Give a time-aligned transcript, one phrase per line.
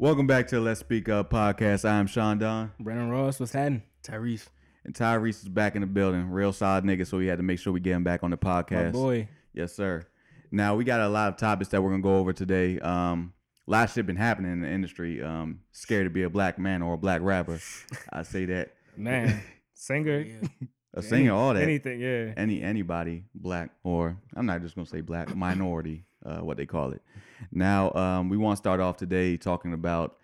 [0.00, 1.86] Welcome back to Let's Speak Up podcast.
[1.86, 3.82] I'm Sean Don, Brennan Ross, what's happening?
[4.02, 4.46] Tyrese.
[4.86, 6.30] and Tyrese is back in the building.
[6.30, 8.38] Real solid nigga, so we had to make sure we get him back on the
[8.42, 8.92] My podcast.
[8.92, 9.28] boy.
[9.52, 10.06] Yes, sir.
[10.50, 12.80] Now we got a lot of topics that we're gonna go over today.
[12.80, 13.34] Um,
[13.68, 15.22] a lot of shit been happening in the industry.
[15.22, 17.60] Um, scared to be a black man or a black rapper.
[18.10, 18.70] I say that.
[18.96, 19.42] Man,
[19.74, 20.20] singer.
[20.20, 20.48] Yeah.
[20.94, 21.62] A singer, all that.
[21.62, 22.32] Anything, yeah.
[22.38, 26.92] any anybody black or I'm not just gonna say black minority, uh, what they call
[26.92, 27.02] it.
[27.52, 30.16] Now um, we want to start off today talking about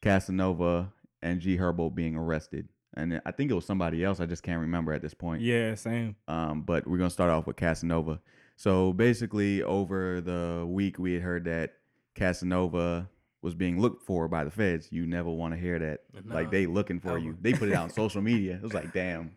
[0.00, 0.92] Casanova
[1.22, 4.20] and G Herbo being arrested, and I think it was somebody else.
[4.20, 5.42] I just can't remember at this point.
[5.42, 6.16] Yeah, same.
[6.28, 8.20] Um, but we're gonna start off with Casanova.
[8.56, 11.74] So basically, over the week, we had heard that
[12.14, 13.08] Casanova
[13.40, 14.88] was being looked for by the feds.
[14.92, 16.00] You never want to hear that.
[16.24, 17.36] Like they looking for you.
[17.40, 18.54] They put it out on social media.
[18.54, 19.32] It was like, damn.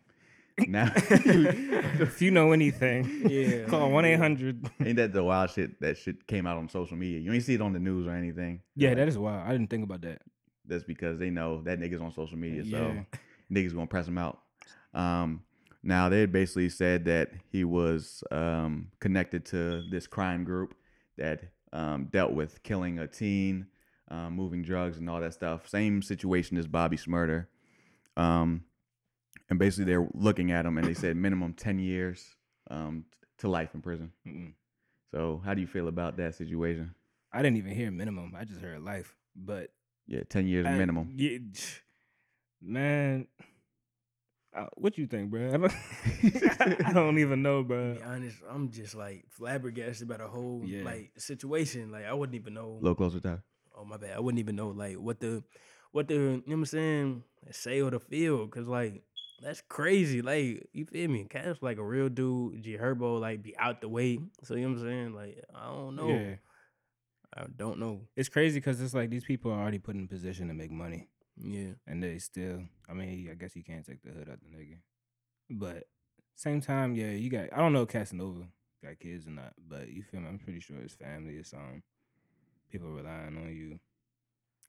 [0.66, 3.66] Now if you know anything, Yeah.
[3.66, 4.68] call one eight hundred.
[4.84, 7.18] Ain't that the wild shit that shit came out on social media?
[7.20, 8.62] You ain't see it on the news or anything.
[8.74, 9.46] Yeah, that is wild.
[9.46, 10.22] I didn't think about that.
[10.66, 12.96] That's because they know that nigga's on social media, so
[13.52, 14.40] niggas gonna press him out.
[14.94, 15.42] Um,
[15.82, 20.74] now they basically said that he was um, connected to this crime group
[21.18, 23.66] that um, dealt with killing a teen,
[24.10, 25.68] um, moving drugs, and all that stuff.
[25.68, 27.46] Same situation as Bobby Shmurda.
[28.16, 28.64] Um,
[29.50, 32.24] and basically they're looking at him and they said minimum ten years
[32.70, 33.04] um,
[33.38, 34.12] to life in prison.
[34.26, 34.52] Mm-mm.
[35.12, 36.94] So how do you feel about that situation?
[37.32, 38.34] I didn't even hear minimum.
[38.36, 39.14] I just heard life.
[39.34, 39.70] But
[40.06, 41.12] Yeah, ten years I- minimum.
[41.16, 41.38] yeah,
[42.62, 43.26] man,
[44.56, 45.48] uh, what you think, bro?
[45.54, 45.72] I don't,
[46.86, 47.94] I don't even know, To bro.
[47.94, 50.84] be honest, I'm just like flabbergasted about the whole Yeah.
[50.84, 51.90] like situation.
[51.90, 52.78] Like I wouldn't even know.
[52.80, 53.38] A little closer, Ty.
[53.76, 54.16] Oh my bad.
[54.16, 55.42] I wouldn't even know like what the
[55.92, 59.02] what the you know what I'm saying say or the feel because like
[59.42, 60.22] that's crazy.
[60.22, 61.26] Like you feel me?
[61.28, 62.62] Cash like a real dude.
[62.62, 64.18] G Herbo like be out the way.
[64.42, 65.14] So you know what I'm saying?
[65.14, 66.08] Like I don't know.
[66.08, 66.34] Yeah,
[67.36, 68.00] I don't know.
[68.16, 71.08] it's crazy because it's like these people are already put in position to make money.
[71.38, 71.72] Yeah.
[71.86, 72.62] and they still.
[72.88, 74.78] I mean, I guess you can't take the hood out the nigga,
[75.50, 75.84] but
[76.34, 77.48] same time, yeah, you got.
[77.52, 78.46] I don't know if Casanova
[78.82, 80.28] got kids or not, but you feel me?
[80.28, 81.82] I'm pretty sure his family is um
[82.70, 83.78] people relying on you.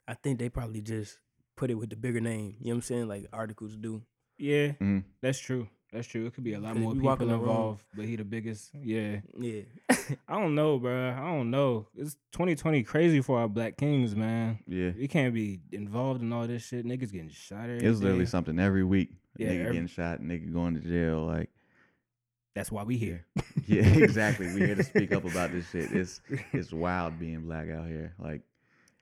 [0.08, 1.20] I think they probably just
[1.56, 2.56] put it with the bigger name.
[2.60, 3.08] You know what I'm saying?
[3.08, 4.02] Like articles do.
[4.38, 5.04] Yeah, Mhm.
[5.22, 5.68] that's true.
[5.92, 6.26] That's true.
[6.26, 8.72] It could be a lot more people walk room- involved, but he the biggest.
[8.76, 9.62] Yeah, Yeah.
[10.28, 11.12] I don't know, bro.
[11.12, 11.88] I don't know.
[11.96, 14.60] It's 2020 crazy for our black kings, man.
[14.68, 14.92] Yeah.
[14.98, 16.86] We can't be involved in all this shit.
[16.86, 17.70] Niggas getting shot.
[17.70, 19.12] every It's literally something every week.
[19.38, 21.26] Yeah, nigga every- getting shot, nigga going to jail.
[21.26, 21.50] Like,
[22.54, 23.26] That's why we here.
[23.68, 24.48] yeah, exactly.
[24.54, 25.92] We here to speak up about this shit.
[25.92, 26.22] It's
[26.54, 28.14] it's wild being black out here.
[28.20, 28.42] Like,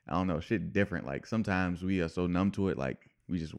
[0.08, 1.06] I don't know, shit different.
[1.08, 2.78] Like sometimes we are so numb to it.
[2.78, 3.56] Like we just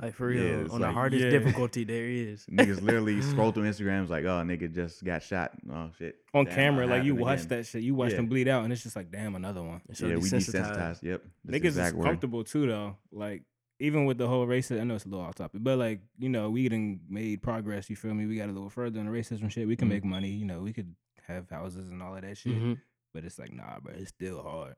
[0.00, 0.62] Like for real.
[0.64, 1.30] it's on the hardest Yeah.
[1.30, 2.46] difficulty there is.
[2.50, 5.52] niggas literally scroll through Instagrams like, oh, nigga just got shot.
[5.70, 6.16] Oh shit.
[6.32, 7.48] on Damn, camera, like you happened watch again?
[7.58, 8.16] that shit, you watch Yeah.
[8.16, 9.82] them bleed out, and it's just like, damn, another one.
[9.92, 10.76] So yeah, we desensitized.
[10.78, 11.02] desensitized.
[11.02, 11.22] Yep.
[11.44, 12.04] That's Niggas the is exact word.
[12.06, 12.96] comfortable too, though.
[13.12, 13.42] Like
[13.78, 16.30] even with the whole racism, I know it's a little off topic, but like you
[16.30, 17.90] know, we done made progress.
[17.90, 18.24] You feel me?
[18.24, 19.68] We got a little further in the racism shit.
[19.68, 19.92] We can Mhm.
[19.92, 20.30] make money.
[20.30, 20.94] You know, we could
[21.26, 22.54] have houses and all of that shit.
[22.56, 22.78] Mhm.
[23.12, 24.76] But it's like, nah, bro, it's still hard.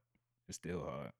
[0.49, 1.11] It's still hard,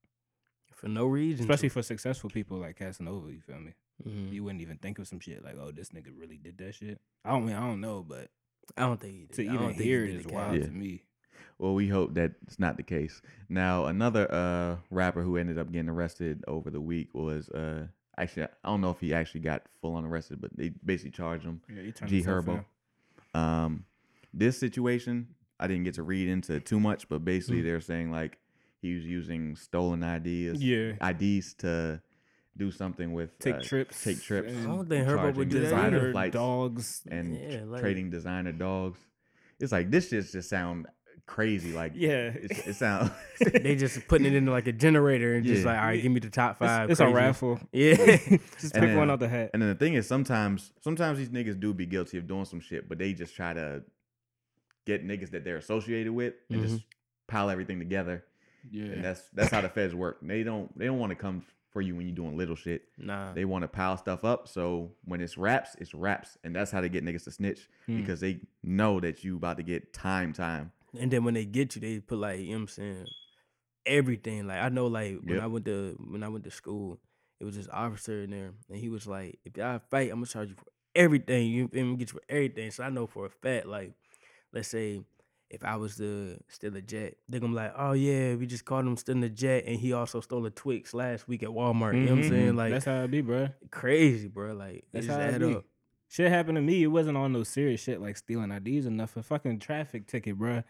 [0.77, 1.45] For no reason.
[1.45, 3.33] especially for successful people like Casanova.
[3.33, 3.73] You feel me?
[4.07, 4.33] Mhm.
[4.33, 7.01] You wouldn't even think of some shit like, oh, this nigga really did that shit.
[7.25, 8.31] I don't mean, I don't know, but
[8.77, 9.33] I don't think he did.
[9.33, 10.65] to I even don't think he hear it did is it, wild Yeah.
[10.67, 11.03] to me.
[11.59, 13.23] Well, we hope that it's not the case.
[13.49, 17.87] Now, another uh, rapper who ended up getting arrested over the week was uh,
[18.19, 21.45] actually I don't know if he actually got full on arrested, but they basically charged
[21.45, 21.63] him.
[21.75, 22.65] Yeah, you turn G Herbo.
[23.35, 23.85] Um,
[24.35, 27.65] this situation I didn't get to read into too much, but basically Mm.
[27.65, 28.37] they're saying like
[28.83, 30.93] he was using stolen ideas, Yeah.
[31.11, 32.01] IDs to
[32.57, 34.03] do something with Take uh, trips.
[34.03, 34.53] take trips.
[34.53, 36.13] and I don't think Herbo would do designer either.
[36.13, 37.03] flights dogs.
[37.11, 38.99] and Yeah, like- trading designer dogs.
[39.61, 40.87] It's like this just just sound
[41.27, 41.73] crazy.
[41.73, 42.31] Like Yeah.
[42.35, 43.11] it's, it sounds.
[43.41, 46.21] They just putting it into like a generator and just like, all right, give me
[46.21, 46.89] the top five.
[46.91, 47.59] it's a raffle.
[47.73, 47.97] Yeah.
[48.61, 49.51] Just And pick one out the hat.
[49.53, 52.61] And then the thing is, sometimes sometimes these niggas do be guilty of doing some
[52.61, 53.83] shit, but they just try to
[54.87, 56.83] get niggas that they're associated with and just
[57.27, 58.25] pile everything together.
[58.71, 58.85] Yeah.
[58.93, 60.19] And that's that's how the feds work.
[60.23, 62.85] They don't they don't want to come for you when you're doing little shit.
[62.97, 63.33] nah.
[63.35, 64.49] They want to pile stuff up.
[64.49, 67.99] So when it's raps, it's raps, and that's how they get niggas to snitch Hmm.
[68.01, 70.73] because they know that you about to get time time.
[70.99, 73.07] And then when they get you, they put like, you know what I'm saying,
[73.85, 74.47] everything.
[74.47, 75.43] Like I know like when Yep.
[75.43, 76.99] I went to when I went to school,
[77.41, 80.27] it was this officer in there and he was like, if y'all fight, I'm gonna
[80.27, 80.65] charge you for
[80.95, 81.49] everything.
[81.51, 81.97] You feel me?
[81.97, 82.71] Get you for everything.
[82.71, 83.93] So I know for a fact, like,
[84.53, 85.03] let's say
[85.51, 88.65] if I was to steal a jet, they're gonna be like, oh yeah, we just
[88.65, 91.95] caught him stealing a jet and he also stole a Twix last week at Walmart.
[91.95, 92.57] You know what I'm saying?
[92.57, 93.49] Like that's how it be, bro.
[93.71, 94.55] crazy, bro.
[94.55, 95.55] Like That's how it be.
[95.55, 95.65] up.
[96.09, 96.83] Shit happened to me.
[96.83, 99.23] It wasn't on no serious shit like stealing IDs or nothing.
[99.23, 100.63] Fucking traffic ticket, bro.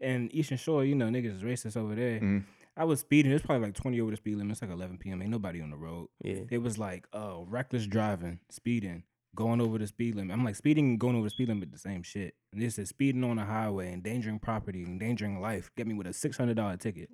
[0.00, 2.20] And Eastern Shore, you know, niggas is racist over there.
[2.20, 2.44] Mhm.
[2.76, 3.30] I was speeding.
[3.32, 4.52] It's probably like 20 over the speed limit.
[4.52, 5.22] It's like 11 p.m.
[5.22, 6.08] Ain't nobody on the road.
[6.22, 6.40] Yeah.
[6.50, 9.04] It was like, oh, reckless driving, speeding,
[9.34, 10.32] going over the speed limit.
[10.32, 12.34] I'm like, speeding and going over the speed limit, the same shit.
[12.52, 15.70] And this is speeding on the highway, endangering property, endangering life.
[15.76, 17.10] Get me with a $600 ticket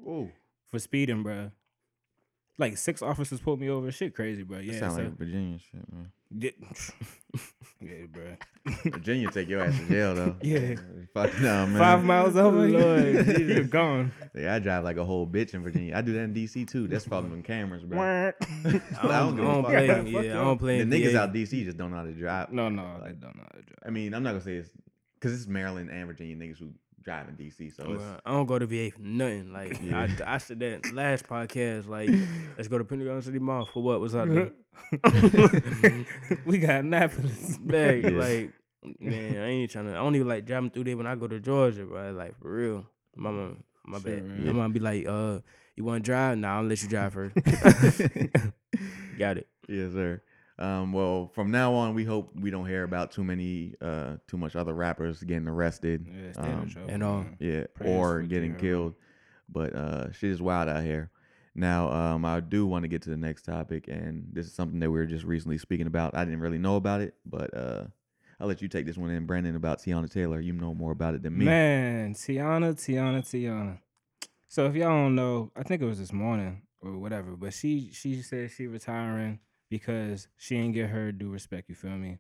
[0.71, 1.53] for speeding, bruh.
[2.61, 3.91] Like six officers pulled me over.
[3.91, 4.59] Shit crazy, bro.
[4.59, 6.13] Yeah, sound so, like Virginia shit, man.
[6.39, 6.51] yeah,
[7.81, 8.37] yeah, bro.
[8.85, 10.37] Virginia take your ass to jail though.
[10.43, 10.75] Yeah.
[11.15, 11.79] Fuck no, man.
[11.79, 14.13] Five miles over, Lord, you're gone.
[14.35, 15.97] Yeah, I drive like a whole bitch in Virginia.
[15.97, 16.87] I do that in DC too.
[16.87, 17.99] That's following them cameras, bro.
[17.99, 18.33] I
[18.63, 19.65] don't, I don't give a I fuck.
[19.65, 20.13] play.
[20.13, 20.83] Fuck Yeah, I don't play.
[20.83, 22.53] The niggas out DC just don't know how to drive.
[22.53, 23.79] No, no, they don't know how to drive.
[23.87, 24.71] I mean, I'm not gonna say it's
[25.15, 26.73] because it's Maryland and Virginia niggas who
[27.03, 27.75] drive in DC.
[27.75, 29.53] So it's, Bruh, I don't go to VA for nothing.
[29.53, 30.07] Like Yeah.
[30.27, 31.89] I, I said that last podcast.
[31.89, 32.11] Like,
[32.57, 34.01] let's go to Pentagon City Mall for what?
[34.01, 34.51] What's out there?
[36.47, 37.57] we got Annapolis.
[37.59, 38.11] Bag, Yeah.
[38.11, 38.53] like,
[38.99, 39.93] man, I ain't trying to.
[39.93, 42.13] I don't even like driving through there when I go to Georgia, bro.
[42.13, 42.87] Like for real,
[43.17, 43.55] mama,
[43.85, 44.25] my Sure, bad.
[44.25, 44.47] man.
[44.47, 45.41] My mom be like, uh,
[45.77, 46.39] you want to drive?
[46.39, 47.35] Nah, I'll let you drive first.
[49.19, 49.49] Got it.
[49.69, 50.23] yes, sir.
[50.61, 54.37] Um, well, from now on, we hope we don't hear about too many, uh, too
[54.37, 56.07] much other rappers getting arrested.
[56.07, 56.85] Yeah, standard Um, show.
[56.89, 57.25] and all.
[57.39, 58.61] Yeah, Prayers or getting Tierra.
[58.61, 58.95] killed.
[59.49, 61.11] But uh, shit is wild out here.
[61.55, 64.79] Now, um, I do want to get to the next topic, and this is something
[64.81, 66.15] that we were just recently speaking about.
[66.15, 67.85] I didn't really know about it, but uh,
[68.39, 70.41] I'll let you take this one in, Brandon, about Teyana Taylor.
[70.41, 71.47] You know more about it than me.
[71.47, 73.79] Man, Teyana, Teyana, Teyana.
[74.47, 77.91] So if y'all don't know, I think it was this morning or whatever, but she
[77.93, 79.41] she said she retiring
[79.71, 81.69] because she ain't get her due respect.
[81.69, 82.19] You feel me?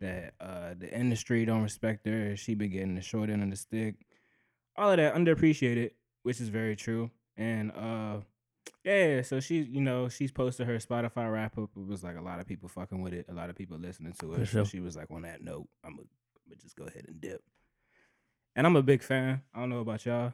[0.00, 2.34] That uh the industry don't respect her.
[2.36, 4.06] She been getting the short end of the stick.
[4.76, 5.90] All of that underappreciated,
[6.22, 7.10] which is very true.
[7.36, 8.20] And uh
[8.84, 11.70] yeah, so she, you know, she's posted her Spotify wrap up.
[11.76, 14.14] It was like a lot of people fucking with it, a lot of people listening
[14.20, 14.40] to it.
[14.40, 16.08] For So she was like, on that note, I'm gonna
[16.60, 17.42] just go ahead and dip.
[18.56, 19.42] And I'm a big fan.
[19.54, 20.32] I don't know about y'all.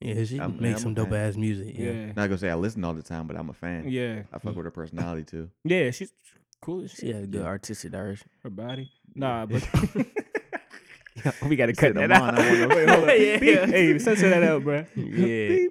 [0.00, 1.74] Yeah, she I'm- makes I'm some dope ass music.
[1.76, 1.90] Yeah.
[1.90, 3.88] Yeah, Not gonna say I listen all the time, but I'm a fan.
[3.88, 4.22] Yeah.
[4.32, 5.50] I fuck with her personality too.
[5.64, 6.12] Yeah, she's
[6.60, 7.00] cool as shit.
[7.00, 7.46] she has a good Yeah.
[7.46, 8.28] artistic direction.
[8.42, 8.90] Her body.
[9.14, 9.66] Nah, but
[11.48, 12.34] we gotta cut that them out.
[12.34, 13.08] on, I wanna- Wait, hold on.
[13.20, 13.38] Yeah.
[13.38, 13.58] Beep.
[13.70, 14.84] Hey, censor that out, bro.
[14.94, 15.66] Yeah.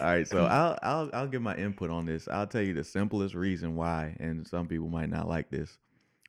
[0.00, 2.28] All right, so I'll I'll I'll give my input on this.
[2.28, 5.76] I'll tell you the simplest reason why, and some people might not like this.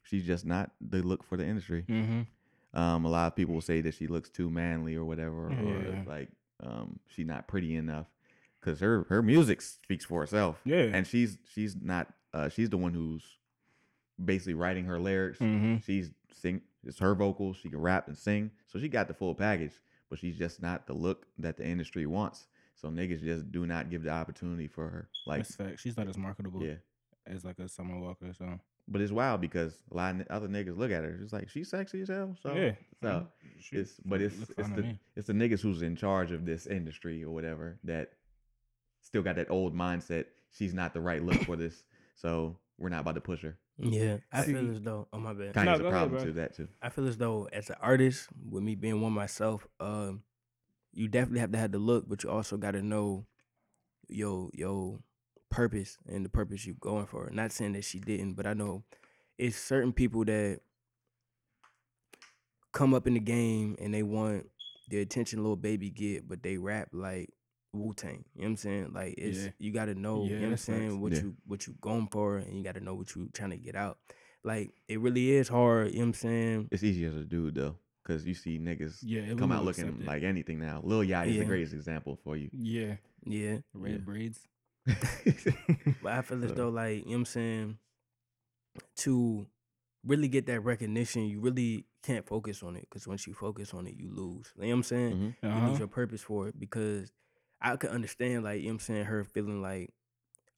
[0.03, 1.85] She's just not the look for the industry.
[1.87, 2.21] Mm-hmm.
[2.79, 5.69] Um, a lot of people say that she looks too manly or whatever, Yeah.
[5.69, 6.29] or like
[6.61, 8.07] um, she's not pretty enough.
[8.61, 10.89] Cause her her music speaks for herself, Yeah.
[10.93, 13.23] and she's she's not uh, she's the one who's
[14.23, 15.39] basically writing her lyrics.
[15.39, 15.77] mm-hmm.
[15.85, 17.57] She's sing it's her vocals.
[17.57, 19.73] She can rap and sing, so she got the full package.
[20.09, 22.47] But she's just not the look that the industry wants.
[22.75, 25.07] So niggas just do not give the opportunity for her.
[25.27, 25.79] Like That's fact.
[25.79, 26.75] She's not as marketable yeah,
[27.27, 28.33] as like a Summer Walker.
[28.37, 28.59] So
[28.91, 31.19] but it's wild because a lot of other niggas look at her.
[31.21, 32.35] It's like she's sexy as hell.
[32.41, 32.71] So yeah.
[33.01, 33.27] so
[33.59, 37.23] She it's but it's it's the it's the niggas who's in charge of this industry
[37.23, 38.09] or whatever that
[39.01, 40.25] still got that old mindset.
[40.51, 41.83] She's not the right look for this,
[42.15, 43.57] so we're not about to push her.
[43.77, 45.07] Yeah, I See- feel as though.
[45.13, 45.53] Oh my bad.
[45.53, 46.67] Kanye's No, a go ahead, problem to that too.
[46.81, 50.23] I feel as though as an artist, with me being one myself, um,
[50.91, 53.25] you definitely have to have the look, but you also got to know
[54.07, 54.99] yo your
[55.49, 57.29] purpose and the purpose you're going for.
[57.31, 58.83] Not saying that she didn't, but I know
[59.37, 60.59] it's certain people that
[62.71, 64.47] come up in the game and they want
[64.89, 67.29] the attention Lil Baby get, but they rap like
[67.73, 68.25] Wu Tang.
[68.35, 68.91] You know what I'm saying?
[68.93, 69.49] Like it's Yeah.
[69.59, 70.23] you got to know.
[70.25, 70.77] you know what I'm that's facts.
[70.79, 71.01] saying?
[71.01, 71.21] What Yeah.
[71.21, 73.75] you what you going for, and you got to know what you trying to get
[73.75, 73.97] out.
[74.43, 75.89] Like it really is hard.
[75.91, 76.67] You know what I'm saying?
[76.71, 80.01] It's easier as a dude though, because you see niggas Yeah, come out looking accept
[80.01, 80.07] it.
[80.07, 80.81] like anything now.
[80.83, 82.49] Lil Yachty is the greatest example for you.
[82.53, 83.57] yeah, Yeah.
[83.73, 83.97] red Yeah.
[83.99, 84.39] braids.
[86.01, 87.77] But I feel as though like, you know what I'm saying,
[88.97, 89.47] to
[90.05, 93.87] really get that recognition, you really can't focus on it because once you focus on
[93.87, 94.51] it, you lose.
[94.55, 95.13] You know what I'm saying?
[95.13, 95.35] Mhm.
[95.43, 95.67] You Uh-huh.
[95.69, 97.11] lose your purpose for it because
[97.61, 99.93] I could understand like, you know what I'm saying, her feeling like,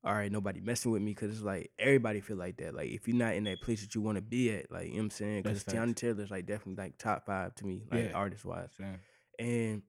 [0.03, 2.73] all right, nobody messing with me because it's like everybody feel like that.
[2.75, 4.91] Like if you're not in that place that you want to be at, like you
[4.93, 5.95] know what I'm saying, because That's Teyana.
[5.95, 8.13] Taylor's like definitely like top five to me, like Yeah.
[8.13, 8.69] artist wise.
[8.77, 8.99] Same.
[9.39, 9.81] And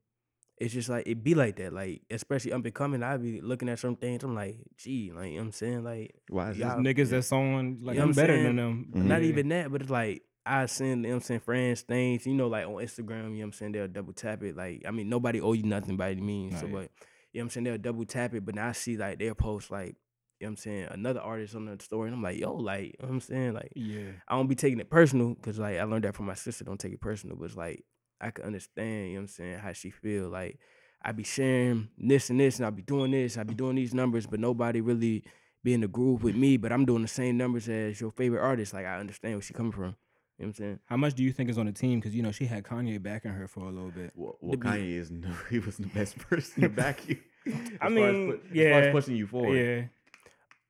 [0.62, 1.72] it's just like it be like that.
[1.72, 5.26] Like, especially up and coming, I be looking at some things, I'm like, gee, like
[5.26, 5.84] you know what I'm saying?
[5.84, 6.66] Like Why is this?
[6.66, 8.44] Niggas that's on like You know I'm better saying?
[8.44, 8.86] than them.
[8.94, 9.04] Mhm.
[9.04, 12.34] not even that, but it's like I send, you know I'm saying, friends things, you
[12.34, 14.56] know, like on Instagram, you know what I'm saying, they'll double tap it.
[14.56, 16.54] Like, I mean, nobody owe you nothing by any means.
[16.54, 16.72] Nah, so yeah.
[16.72, 16.88] but you know
[17.32, 19.96] what I'm saying, they'll double tap it, but now I see like they'll post like,
[20.38, 22.84] you know what I'm saying, another artist on the story, and I'm like, yo, like,
[22.84, 23.54] you know what I'm saying?
[23.54, 24.10] Like Yeah.
[24.28, 26.64] I don't be taking it personal because like I learned that from my sister.
[26.64, 27.84] Don't take it personal, but it's like
[28.22, 29.08] I can understand.
[29.08, 29.58] You know what I'm saying?
[29.58, 30.28] How she feel.
[30.28, 30.58] Like
[31.02, 33.36] I be sharing this and this, and I be doing this.
[33.36, 35.24] I be doing these numbers, but nobody really
[35.64, 36.56] be in the groove with me.
[36.56, 38.72] But I'm doing the same numbers as your favorite artist.
[38.74, 39.96] Like I understand where she coming from.
[40.38, 40.78] You know what I'm saying?
[40.86, 42.00] How much do you think is on the team?
[42.00, 44.12] Because you know she had Kanye backing her for a little bit.
[44.14, 47.18] Well, well to be- Kanye is no, he was the best person to back you.
[47.46, 49.56] I As far as mean, pu- as far as yeah, pushing you forward.
[49.56, 49.82] yeah.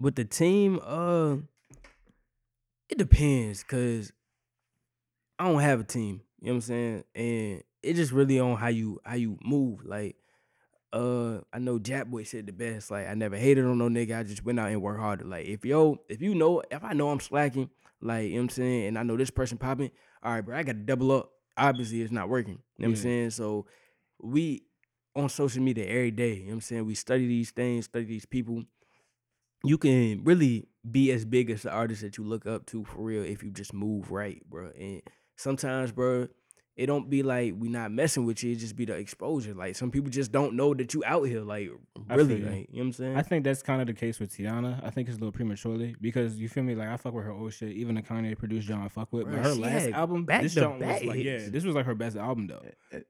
[0.01, 1.37] with the team, uh,
[2.89, 4.13] it depends because
[5.39, 6.23] I don't have a team.
[6.43, 7.05] You know what I'm saying?
[7.15, 9.85] And it just really on how you how you move.
[9.85, 10.17] Like,
[10.93, 12.91] uh, I know Jap Boy said the best.
[12.91, 14.19] Like, I never hated on no nigga.
[14.19, 15.25] I just went out and worked harder.
[15.25, 17.71] Like, if yo, if you know, if I know I'm slacking,
[18.01, 20.57] like, you know what I'm saying, and I know this person popping, all right, bro,
[20.57, 21.31] I got to double up.
[21.57, 22.59] Obviously, it's not working.
[22.77, 23.31] You know what I'm saying?
[23.31, 23.67] So,
[24.21, 24.65] we
[25.15, 26.35] on social media every day.
[26.35, 26.87] You know what I'm saying?
[26.87, 28.65] We study these things, study these people
[29.65, 33.03] you can really be as big as the artist that you look up to for
[33.03, 34.71] real if you just move right, bro.
[34.79, 35.03] And
[35.37, 36.29] sometimes, bro,
[36.75, 38.53] it don't be like we not messing with you.
[38.53, 39.53] It just be the exposure.
[39.53, 41.43] Like some people just don't know that you out here.
[41.43, 41.69] Like
[42.09, 42.47] really, you.
[42.47, 43.17] like you know what I'm saying?
[43.17, 44.83] I think that's kind of the case with Teyana.
[44.83, 46.75] I think it's a little prematurely because you feel me.
[46.75, 49.27] Like I fuck with her old shit, even the Kanye produced John I fuck with.
[49.27, 51.75] Bruh, but her last album, back this to joint was back like, yeah, this was
[51.75, 52.63] like her best album though.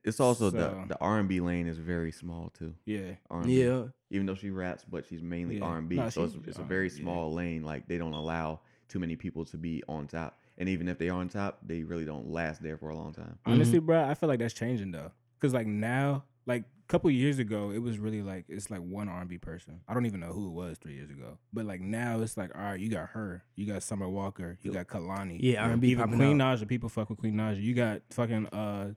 [0.03, 2.73] It's also So- the the R and B lane is very small too.
[2.85, 3.63] Yeah, R&B.
[3.63, 5.65] yeah, even though she raps, but she's mainly Yeah.
[5.65, 5.95] R and B.
[6.09, 6.95] So it's, it's a R&B, very yeah.
[7.01, 7.63] small lane.
[7.63, 10.37] Like they don't allow too many people to be on top.
[10.57, 13.13] And even if they are on top, they really don't last there for a long
[13.13, 13.39] time.
[13.45, 15.11] honestly, bro, I feel like that's changing though.
[15.39, 19.09] Cause like now, like a couple years ago, it was really like it's like one
[19.09, 19.81] R and B person.
[19.87, 21.37] I don't even know who it was three years ago.
[21.51, 24.71] But like now, it's like all right, you got her, you got Summer Walker, you
[24.71, 26.59] got Kehlani, Yeah, R&B even Queen out.
[26.59, 26.67] Naja.
[26.67, 27.61] People fuck with Queen Naija.
[27.61, 28.91] You got fucking uh,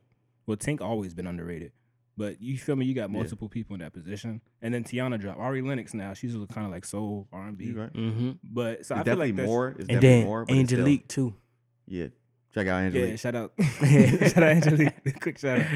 [0.45, 1.71] well, Tink always been underrated.
[2.15, 2.85] But you feel me?
[2.85, 3.17] You got Yeah.
[3.17, 5.93] multiple people in that position, and then Teyana dropped Ari Lennox.
[5.93, 7.65] Now she's kind of like soul R and B.
[7.65, 7.93] You're right.
[7.93, 8.31] mm-hmm.
[8.43, 9.67] But so it's I feel definitely like more.
[9.77, 10.45] It's And then more.
[10.45, 11.33] But it's still- Angelique too.
[11.87, 12.07] Yeah,
[12.53, 13.09] check out Angelique.
[13.11, 15.19] Yeah, shout out, shout out Angelique.
[15.21, 15.67] Quick shout out.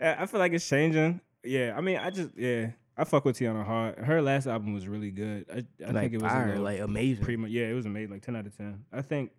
[0.00, 1.20] Uh, I feel like it's changing.
[1.42, 3.98] Yeah, I mean, I just yeah, I fuck with Teyana hard.
[3.98, 5.46] Her last album was really good.
[5.50, 7.24] I, I like think it was fire, little like amazing.
[7.24, 8.84] pretty much yeah, it was amazing, like ten out of ten.
[8.92, 9.30] I think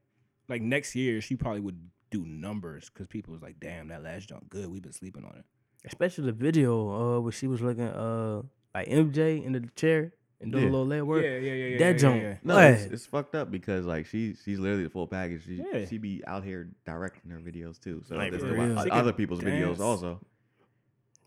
[0.50, 1.80] like next year she probably would
[2.12, 4.68] do numbers because people was like, damn, that last junk good.
[4.70, 5.46] We've been sleeping on it.
[5.86, 8.42] Especially the video uh where she was looking uh
[8.74, 10.70] like MJ in the chair and doing Yeah.
[10.70, 11.24] a little leg work.
[11.24, 11.78] yeah, yeah, yeah.
[11.80, 12.40] that junk.
[12.44, 12.66] No, What?
[12.66, 15.44] it's, it's fucked up because like she she's literally the full package.
[15.46, 15.86] She Yeah.
[15.86, 18.04] she be out here directing her videos too.
[18.08, 18.78] So Like, that's for the- real.
[18.84, 20.20] She can other people's videos also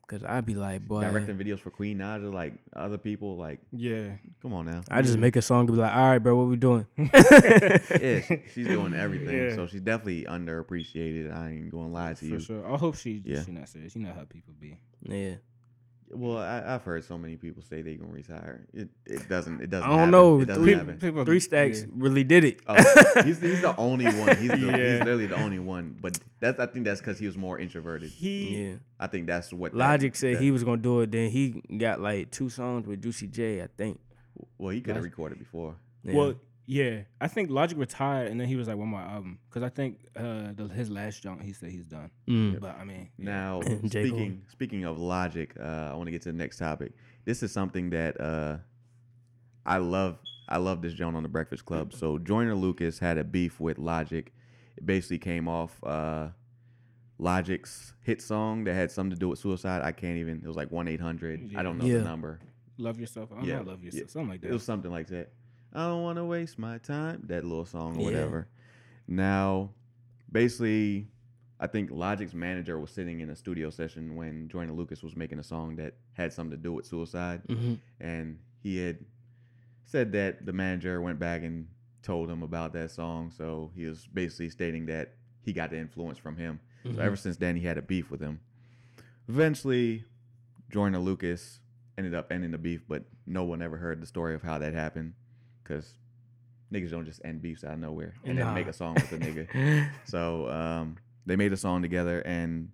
[0.09, 2.33] Cause I'd be like, boy, directing videos for Queen Naija.
[2.33, 4.81] Like other people, like Yeah, come on now.
[4.91, 6.87] I just make a song and be like, all right, bro, what we doing?
[6.97, 9.37] yeah, she, she's doing everything.
[9.37, 9.55] Yeah.
[9.55, 11.31] So she's definitely underappreciated.
[11.37, 12.41] I ain't gonna lie to for you.
[12.41, 12.67] sure.
[12.67, 13.45] I hope she Yeah.
[13.45, 13.95] she not serious.
[13.97, 14.79] You know how people be.
[15.03, 15.35] yeah.
[16.11, 18.67] Well, I, I've heard so many people say they gonna retire.
[18.73, 19.87] It it doesn't it doesn't.
[19.87, 20.11] I don't happen.
[20.11, 20.41] know.
[20.41, 20.99] It doesn't Three- happen.
[20.99, 21.87] People, Three stacks yeah.
[21.97, 22.61] really did it.
[22.67, 22.75] Oh,
[23.25, 24.37] he's, he's the only one.
[24.39, 24.77] He's, the, Yeah.
[24.93, 25.97] he's literally the only one.
[26.01, 28.09] But that's I think that's because he was more introverted.
[28.11, 28.75] He yeah.
[28.99, 31.11] I think that's what that- Logic said that- he was gonna do it.
[31.13, 34.01] Then he got like two songs with Juicy J, I think.
[34.57, 35.75] Well, he could have recorded before.
[36.05, 36.15] Yeah.
[36.15, 36.35] Well,
[36.71, 39.71] yeah, I think Logic retired, and then he was like, "One more album," because I
[39.71, 42.11] think uh, the, his last junk he said he's done.
[42.29, 42.61] Mm.
[42.61, 43.25] But I mean, yeah.
[43.25, 43.89] Now, And Cole.
[43.91, 46.93] speaking speaking of Logic, uh, I want to get to the next topic.
[47.25, 48.59] This is something that uh,
[49.65, 50.19] I love.
[50.51, 51.93] I love this joint on the Breakfast Club.
[51.95, 54.31] So Joyner Lucas had a beef with Logic.
[54.77, 56.29] It basically came off uh,
[57.19, 59.83] Logic's hit song that had something to do with suicide.
[59.83, 60.41] I can't even.
[60.43, 61.51] It was like one eight hundred.
[61.57, 61.99] I don't know Yeah.
[61.99, 62.41] the number.
[62.79, 63.31] love yourself.
[63.33, 64.13] I don't Yeah, know, love yourself, yeah.
[64.13, 64.49] something like that.
[64.51, 65.33] It was something like that.
[65.73, 67.23] I don't want to waste my time.
[67.27, 68.05] That little song or Yeah.
[68.05, 68.49] whatever.
[69.07, 69.71] Now,
[70.31, 71.09] basically,
[71.61, 75.39] I think Logic's manager was sitting in a studio session when Joyner Lucas was making
[75.39, 78.99] a song that had something to do with suicide, hmm and he had
[79.85, 81.67] said that the manager went back and
[82.03, 83.31] told him about that song.
[83.37, 86.61] So he was basically stating that he got the influence from him.
[86.85, 87.01] So Mhm.
[87.01, 88.41] ever since then, he had a beef with him.
[89.29, 90.05] Eventually,
[90.71, 91.61] Joyner Lucas
[91.97, 94.75] ended up ending the beef, but no one ever heard the story of how that
[94.75, 95.15] happened,
[95.69, 95.95] because
[96.73, 98.47] niggas don't just end beefs out of nowhere and Nah.
[98.47, 99.91] then make a song with a nigga.
[100.07, 100.97] So um,
[101.27, 102.71] they made a song together, and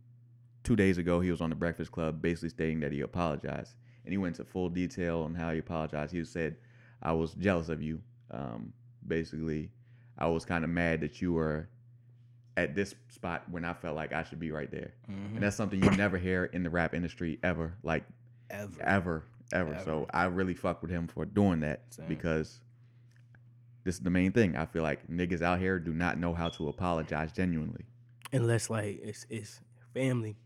[0.63, 3.73] two days ago he was on the Breakfast Club, basically stating that he apologized,
[4.05, 6.13] and he went into full detail on how he apologized.
[6.13, 6.57] He said,
[7.03, 8.01] "I was jealous of you.
[8.31, 8.73] Um,
[9.07, 9.71] basically,
[10.19, 11.69] I was kind of mad that you were
[12.57, 15.35] at this spot when I felt like I should be right there, Mhm.
[15.35, 18.05] and that's something you never hear in the rap industry ever, like
[18.51, 18.81] ever.
[18.81, 19.81] ever, ever.
[19.85, 22.07] So I really fuck with him for doing that Same.
[22.09, 22.61] because."
[23.85, 24.57] This is the main thing.
[24.57, 27.85] I feel like niggas out here do not know how to apologize genuinely.
[28.33, 29.61] Unless like it's it's
[29.93, 30.37] family,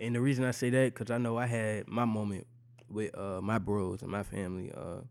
[0.00, 2.46] and the reason I say that because I know I had my moment
[2.88, 4.72] with uh my bros and my family.
[4.74, 5.02] Uh,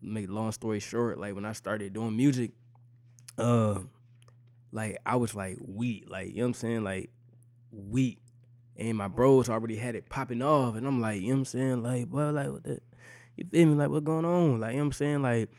[0.00, 2.52] make long story short, like when I started doing music,
[3.36, 3.80] uh,
[4.72, 7.10] like I was like weak, like you know what I'm saying, like
[7.72, 8.18] weak,
[8.76, 11.44] and my bros already had it popping off, and I'm like, you know what I'm
[11.46, 12.80] saying, like, well, like what the,
[13.36, 15.50] you feel me, like what's going on, like you know what I'm saying, like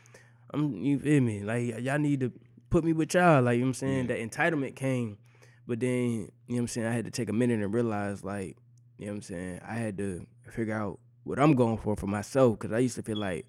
[0.52, 2.32] I'm, you feel me, like y'all need to
[2.70, 4.16] put me with y'all, like you know what I'm saying, Yeah.
[4.16, 5.18] that entitlement came,
[5.66, 8.24] but then you know what I'm saying, I had to take a minute and realize,
[8.24, 8.56] like,
[8.98, 12.06] you know what I'm saying, I had to figure out what I'm going for for
[12.06, 12.58] myself.
[12.58, 13.46] Cause I used to feel like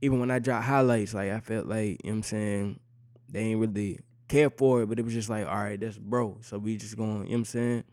[0.00, 2.80] even when I dropped highlights, like I felt like, you know what I'm saying,
[3.28, 6.38] they ain't really care for it, but it was just like, all right, that's bro.
[6.40, 7.84] So we just going, you know what I'm saying?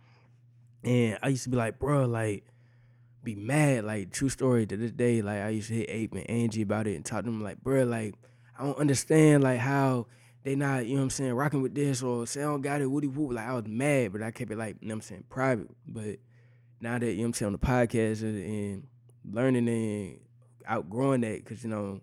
[0.83, 2.45] And I used to be like, bro, like,
[3.23, 3.85] be mad.
[3.85, 6.87] Like, true story to this day, like I used to hit Ape and Angie about
[6.87, 8.15] it and talk to them like, bro, like,
[8.57, 10.07] I don't understand like how
[10.43, 12.81] they not, you know what I'm saying, rocking with this or say I don't got
[12.81, 13.33] it, woody whoop.
[13.33, 15.69] Like I was mad, but I kept it like, you know what I'm saying, private.
[15.87, 16.17] But
[16.79, 18.87] now that, you know what I'm saying, on the podcast and,
[19.27, 20.19] learning and
[20.67, 21.99] outgrowing that, because, you know,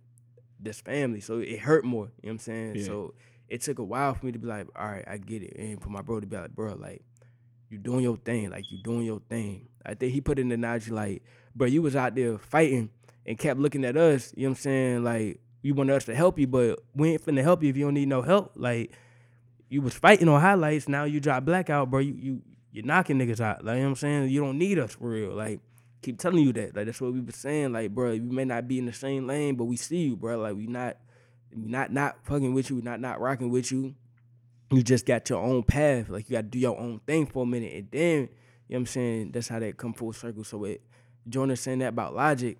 [0.58, 1.20] this family.
[1.20, 2.74] So it hurt more, you know what I'm saying?
[2.76, 2.84] Yeah.
[2.84, 3.14] So
[3.48, 5.54] it took a while for me to be like, all right, I get it.
[5.56, 7.04] And for my bro to be like, bro, like,
[7.70, 9.68] you doing your thing, like you doing your thing.
[9.86, 11.22] I think he put in the analogy like,
[11.54, 12.90] bro, you was out there fighting
[13.24, 15.04] and kept looking at us, you know what I'm saying?
[15.04, 17.84] Like, you want us to help you, but we ain't finna help you if you
[17.84, 18.52] don't need no help.
[18.56, 18.92] Like,
[19.68, 22.00] you was fighting on highlights, now you drop blackout, bro.
[22.00, 22.42] You you
[22.72, 23.64] you're knocking niggas out.
[23.64, 24.30] Like, you know what I'm saying?
[24.30, 25.34] You don't need us for real.
[25.34, 25.60] Like,
[26.00, 26.74] keep telling you that.
[26.74, 27.72] Like, that's what we been saying.
[27.72, 30.38] Like, bro, we may not be in the same lane, but we see you, bro.
[30.38, 30.96] Like, we not
[31.54, 33.94] we not not fucking with you, we not not rocking with you.
[34.70, 36.08] You just got your own path.
[36.08, 37.74] Like, you gotta do your own thing for a minute.
[37.74, 38.28] And then, you know
[38.68, 39.32] what I'm saying?
[39.32, 40.44] That's how that come full circle.
[40.44, 40.82] So it
[41.28, 42.58] Jonas saying that about logic,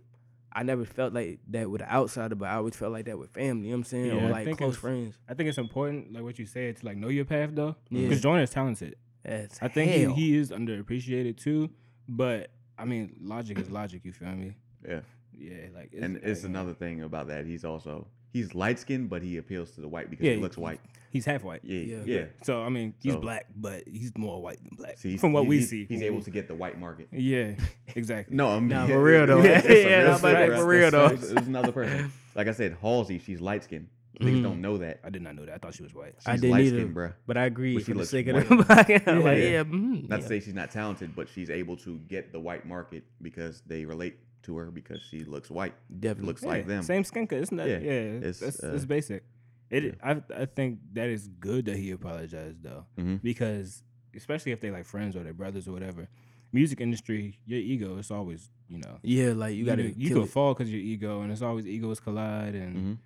[0.55, 3.31] I never felt like that with an outsider, but I always felt like that with
[3.31, 4.07] family, you know what I'm saying?
[4.07, 5.19] Yeah, or like close friends.
[5.29, 8.03] I think it's important, like what you said, to like know your path though, Yeah.
[8.03, 8.97] because Jordan is talented.
[9.25, 10.15] That's I think hell.
[10.15, 11.71] he, he is underappreciated too,
[12.09, 14.05] but I mean, logic is logic.
[14.05, 14.53] You feel me?
[14.87, 15.01] Yeah.
[15.35, 17.47] Yeah, like and it's like, another thing about that.
[17.47, 20.59] He's also he's light skinned, but he appeals to the white because Yeah, he looks
[20.59, 20.81] white.
[21.13, 21.61] He's half white.
[21.63, 22.03] Yeah, Yeah.
[22.07, 22.25] yeah.
[22.43, 25.47] So I mean, he's So- black, but he's more white than black See, from what
[25.47, 25.85] we see.
[25.85, 27.09] he's able to get the white market.
[27.13, 27.53] Yeah,
[27.95, 28.35] exactly.
[28.43, 29.41] No, I'm Nah, for real, though.
[29.43, 31.07] it's a Yeah, real nah, but for real, though.
[31.09, 32.11] It's, it's another person.
[32.35, 33.89] Like I said, Halsey, she's light skinned.
[34.21, 34.43] Niggas Mhm.
[34.43, 35.01] don't know that.
[35.05, 35.55] I did not know that.
[35.55, 36.15] I thought she was white.
[36.19, 36.79] She's I didn't light either.
[36.79, 37.13] skinned, bruh.
[37.27, 38.49] But I agree But she looks sake of white.
[38.49, 39.65] the like, yeah, Yeah.
[39.65, 40.23] mhm, Not yeah.
[40.23, 43.85] to say she's not talented, but she's able to get the white market because they
[43.85, 45.75] relate to her because she looks white.
[46.01, 46.27] definitely.
[46.29, 46.83] Looks like them.
[46.83, 47.43] Same skin color.
[47.43, 47.69] It's not.
[47.69, 49.25] Yeah, Yeah, it's, it's, uh, it's basic.
[49.73, 49.85] It.
[49.85, 49.93] yeah.
[50.03, 53.21] I I think that is good that he apologized though, Mhm.
[53.23, 53.83] because
[54.15, 56.09] especially if they like friends or their brothers or whatever.
[56.55, 60.19] Music industry, your ego is always you know Yeah, like you gotta you, you kill
[60.19, 60.31] can it.
[60.31, 62.99] fall because your ego, and it's always egos collide and Mhm.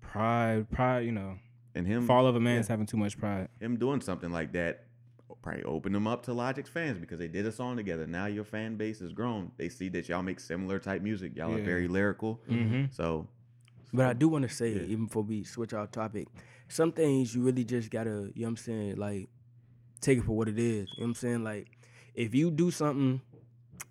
[0.00, 0.68] pride.
[0.70, 1.38] Pride, you know,
[1.74, 2.72] And him fall of a man is yeah.
[2.72, 3.48] having too much pride.
[3.60, 4.84] him doing something like that
[5.42, 8.06] probably opened them up to Logic's fans because they did a song together.
[8.08, 9.52] Now your fan base has grown.
[9.56, 11.36] They see that y'all make similar type music.
[11.36, 12.42] Y'all are very lyrical.
[12.50, 12.86] Mm-hmm.
[12.90, 13.28] So
[13.92, 16.28] But I do want to say, even before we switch our topic,
[16.68, 19.28] some things you really just gotta, you know what I'm saying, like
[20.00, 20.88] take it for what it is.
[20.92, 21.44] You know what I'm saying?
[21.44, 21.68] Like
[22.14, 23.20] if you do something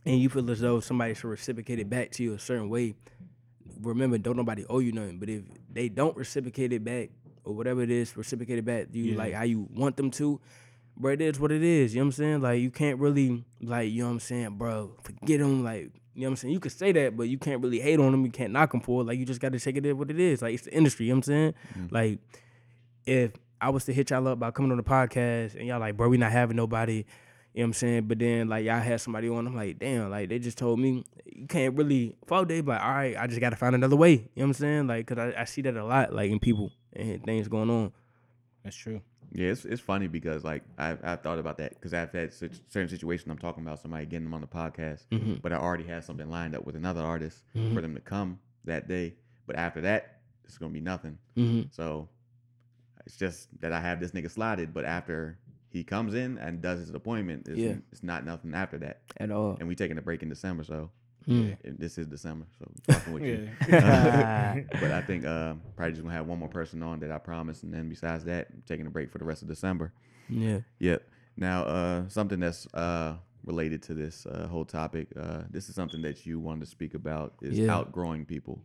[0.05, 2.95] and you feel as though somebody should reciprocate it back to you a certain way,
[3.81, 5.19] remember, don't nobody owe you nothing.
[5.19, 7.09] But if they don't reciprocate it back
[7.43, 9.17] or whatever it is, reciprocate it back to you Yeah.
[9.17, 10.39] like how you want them to,
[10.95, 11.93] bro, it is what it is.
[11.95, 12.41] You know what I'm saying?
[12.41, 15.63] Like you can't really like, you know what I'm saying, bro, forget them.
[15.63, 16.53] Like, you know what I'm saying?
[16.55, 18.25] You could say that, but you can't really hate on them.
[18.25, 19.05] You can't knock them for it.
[19.05, 20.41] Like you just gotta take it as what it is.
[20.41, 21.53] Like it's the industry, you know what I'm saying?
[21.77, 21.91] Mhm.
[21.91, 22.19] Like
[23.05, 25.95] if I was to hit y'all up by coming on the podcast and y'all like,
[25.95, 27.05] bro, we not having nobody,
[27.53, 28.07] you know what I'm saying?
[28.07, 31.03] But then like y'all had somebody on, I'm like, damn, like they just told me
[31.25, 34.11] you can't really fault they like, all right, I just gotta find another way.
[34.13, 34.87] You know what I'm saying?
[34.87, 37.91] Like, cause I, I see that a lot, like in people and things going on.
[38.63, 39.01] That's true.
[39.31, 42.53] Yeah, it's, it's funny because like I've, I've thought about that because I've had such,
[42.69, 45.35] certain situations I'm talking about somebody getting them on the podcast, Mm-hmm.
[45.41, 47.73] but I already had something lined up with another artist Mhm.
[47.73, 49.15] for them to come that day.
[49.45, 51.17] But after that, it's gonna be nothing.
[51.35, 51.67] Mm-hmm.
[51.71, 52.09] So
[53.05, 55.37] it's just that I have this nigga slotted, but after
[55.69, 57.75] he comes in and does his appointment, it's, Yeah.
[57.91, 59.01] it's not nothing after that.
[59.17, 59.57] At all.
[59.59, 60.89] And we taking a break in December, so
[61.27, 61.57] Mm.
[61.65, 63.49] and this is December, so we fucking with you.
[63.67, 67.63] But I think uh, probably just gonna have one more person on that I promised,
[67.63, 69.91] and then besides that, I'm taking a break for the rest of December.
[70.29, 70.59] Yeah.
[70.79, 71.03] Yep.
[71.35, 75.07] Now, uh, something that's uh, related to this uh, whole topic.
[75.19, 77.75] Uh, this is something that you wanted to speak about is Yeah.
[77.75, 78.61] outgrowing people.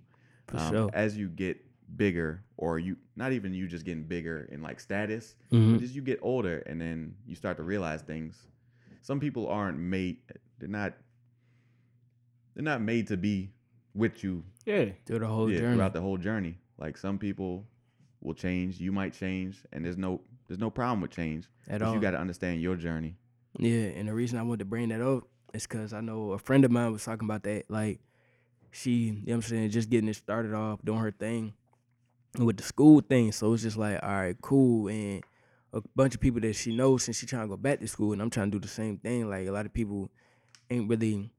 [0.49, 0.91] For Um, sure.
[0.95, 1.59] As you get
[1.97, 5.75] bigger, or you not even you just getting bigger in like status, Mhm.
[5.75, 8.47] but as you get older, and then you start to realize things.
[9.03, 10.19] Some people aren't made.
[10.59, 10.95] They're not.
[12.55, 13.51] They're not made to be
[13.95, 14.87] with you yeah.
[15.07, 15.75] Through the whole yeah, journey.
[15.77, 16.59] throughout the whole journey.
[16.79, 17.65] Like some people
[18.21, 21.47] will change, you might change, and there's no there's no problem with change.
[21.69, 21.95] At but all.
[21.95, 23.17] you got to understand your journey.
[23.59, 26.39] Yeah, and the reason I wanted to bring that up is because I know a
[26.39, 27.65] friend of mine was talking about that.
[27.71, 28.01] Like,
[28.71, 31.53] she, you know what I'm saying, just getting it started off, doing her thing
[32.39, 33.33] with the school thing.
[33.33, 34.89] So it's just like, all right, cool.
[34.89, 35.23] And
[35.73, 38.13] a bunch of people that she knows since she trying to go back to school,
[38.13, 39.29] and I'm trying to do the same thing.
[39.29, 40.11] Like, a lot of people
[40.71, 41.31] ain't really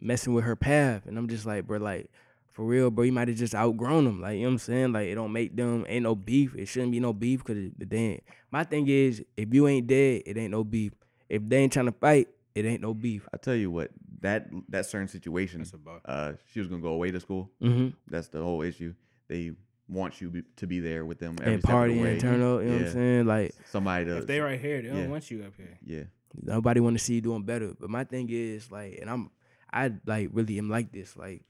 [0.00, 1.06] messing with her path.
[1.06, 2.10] And I'm just like, bro, like,
[2.52, 4.20] for real, bro, you might have just outgrown them.
[4.20, 4.92] Like, you know what I'm saying?
[4.92, 6.54] Like, it don't make them, ain't no beef.
[6.56, 8.18] It shouldn't be no beef because the damn.
[8.50, 10.92] My thing is, if you ain't dead, it ain't no beef.
[11.28, 13.28] If they ain't trying to fight, it ain't no beef.
[13.32, 13.90] I tell you what,
[14.22, 15.58] that that certain situation.
[15.60, 16.00] That's a bar.
[16.04, 17.50] Uh, she was gonna go away to school.
[17.62, 17.90] Mm-hmm.
[18.08, 18.94] That's the whole issue.
[19.28, 19.52] They
[19.88, 22.10] want you be, to be there with them every And step of party the way.
[22.12, 22.62] and turn up.
[22.62, 23.26] You know what I'm saying?
[23.26, 25.06] Like Somebody to If they right here, they don't yeah.
[25.06, 25.78] want you up here.
[25.84, 26.02] Yeah.
[26.42, 27.72] nobody want to see you doing better.
[27.78, 29.30] But my thing is like, and I'm
[29.72, 31.16] I like really am like this.
[31.16, 31.42] Like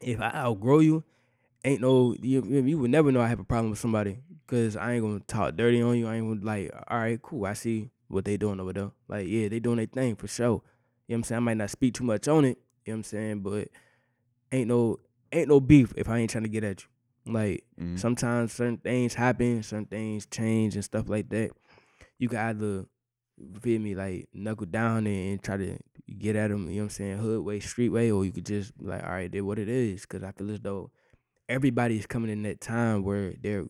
[0.00, 1.04] if I outgrow you,
[1.64, 4.92] ain't no you, you would never know I have a problem with somebody because I
[4.94, 6.06] ain't gonna talk dirty on you.
[6.06, 7.46] I ain't gonna like, all right, cool.
[7.46, 8.90] I see what they doing over there.
[9.08, 10.46] Like yeah, they doing their thing for sure.
[10.46, 10.60] You know
[11.06, 11.36] what I'm saying?
[11.36, 12.58] I might not speak too much on it.
[12.84, 13.40] You know what I'm saying?
[13.40, 13.68] But
[14.52, 14.98] ain't no
[15.32, 17.32] ain't no beef if I ain't trying to get at you.
[17.32, 17.98] Like Mhm.
[17.98, 21.50] sometimes certain things happen, certain things change and stuff like that.
[22.18, 22.86] You can either
[23.60, 25.76] feel me like knuckle down and, and try to
[26.18, 28.46] get at them, you know what I'm saying, hood way, street way, or you could
[28.46, 30.04] just be like, all right, did what it is.
[30.06, 30.90] Cause I feel as though
[31.48, 33.64] everybody's coming in that time where they're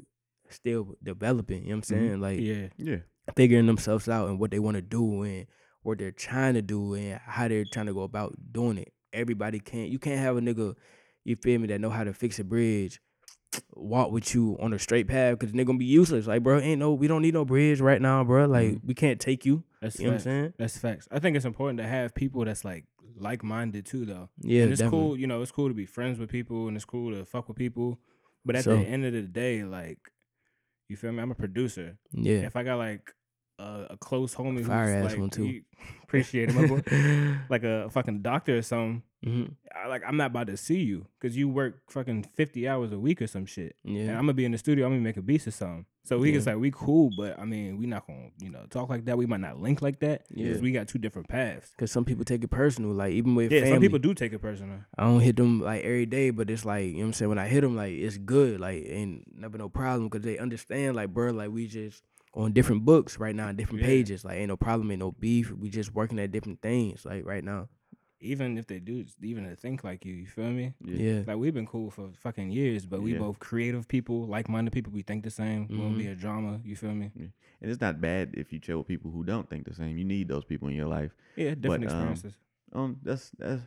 [0.50, 2.08] still developing, you know what I'm Mhm.
[2.08, 2.20] saying?
[2.20, 2.68] Like Yeah.
[2.76, 2.96] Yeah.
[3.36, 5.46] figuring themselves out and what they want to do and
[5.82, 8.92] what they're trying to do and how they're trying to go about doing it.
[9.12, 10.74] Everybody can't you can't have a nigga,
[11.24, 13.00] you feel me, that know how to fix a bridge,
[13.74, 16.26] walk with you on a straight path because nigga gonna be useless.
[16.26, 18.46] Like, bro, ain't no we don't need no bridge right now, bro.
[18.46, 18.50] Mm.
[18.50, 19.64] Like we can't take you.
[19.80, 20.24] That's You know what I'm facts.
[20.24, 20.52] saying?
[20.58, 21.08] That's facts.
[21.10, 22.84] I think it's important to have people that's like
[23.16, 24.28] like minded too, though.
[24.40, 25.06] Yeah, and it's definitely.
[25.08, 27.48] cool, you know, it's cool to be friends with people and it's cool to fuck
[27.48, 27.98] with people.
[28.44, 29.98] But at So- the end of the day, like,
[30.88, 31.22] you feel me?
[31.22, 31.96] I'm a producer.
[32.12, 32.40] Yeah.
[32.40, 33.14] If I got like
[33.64, 35.60] a, a close homie who's Fire ass like, one, too.
[36.02, 36.82] appreciate boy.
[37.48, 39.02] like a fucking doctor or something.
[39.24, 42.92] hmm I, like I'm not about to see you because you work fucking 50 hours
[42.92, 43.76] a week or some shit.
[43.84, 44.10] And Yeah.
[44.12, 44.86] I'm gonna be in the studio.
[44.86, 45.86] I'm gonna make a beat or something.
[46.04, 46.34] So we Yeah.
[46.36, 49.16] just like we cool, but I mean we not gonna you know talk like that.
[49.18, 50.44] We might not link like that Yeah.
[50.48, 51.72] because we got two different paths.
[51.78, 52.92] Cause some people take it personal.
[52.92, 54.78] Like even with Yeah, family, some people do take it personal.
[54.96, 57.28] I don't hit them like every day, but it's like you know what I'm saying.
[57.30, 60.94] When I hit them, like it's good, like ain't never no problem because they understand,
[60.96, 62.02] like bro, like we just
[62.34, 63.86] on different books right now, on different Yeah.
[63.88, 64.24] pages.
[64.24, 65.50] Like ain't no problem, ain't no beef.
[65.52, 67.68] We just working at different things, like right now.
[68.20, 70.72] Even if they do, even to think like you, you feel me?
[70.82, 70.96] Yeah.
[70.98, 73.18] Yeah, Like we've been cool for fucking years, but we Yeah.
[73.18, 74.92] both creative people, like minded people.
[74.92, 75.68] We think the same.
[75.68, 76.60] We won't be a drama.
[76.64, 77.10] You feel me?
[77.16, 77.32] And
[77.70, 79.96] it's not bad if you chill with people who don't think the same.
[79.98, 81.12] You need those people in your life.
[81.36, 82.34] Yeah, different But, um, experiences.
[82.72, 83.62] Um, that's that's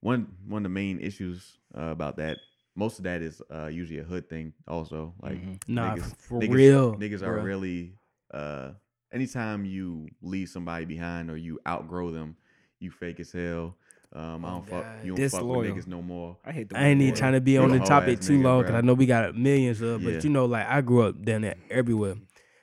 [0.00, 2.38] one one of the main issues uh, about that.
[2.76, 4.52] Most of that is uh, usually a hood thing.
[4.66, 5.60] Also, like Mhm.
[5.68, 7.44] nah, niggas- for niggas, real, niggas are bruh.
[7.44, 7.92] really.
[8.32, 8.72] Uh,
[9.12, 12.36] anytime you leave somebody behind or you outgrow them,
[12.80, 13.76] you fake as hell.
[14.12, 14.84] Um, I Oh, don't fuck.
[15.04, 15.58] You don't fuck Disloyal.
[15.60, 16.36] with niggas no more.
[16.44, 16.78] I hate the.
[16.78, 18.74] I ain't even trying to be on the topic too nigga, long because.
[18.76, 20.14] I know we got millions of, Yeah.
[20.14, 22.14] but you know, like I grew up down there everywhere.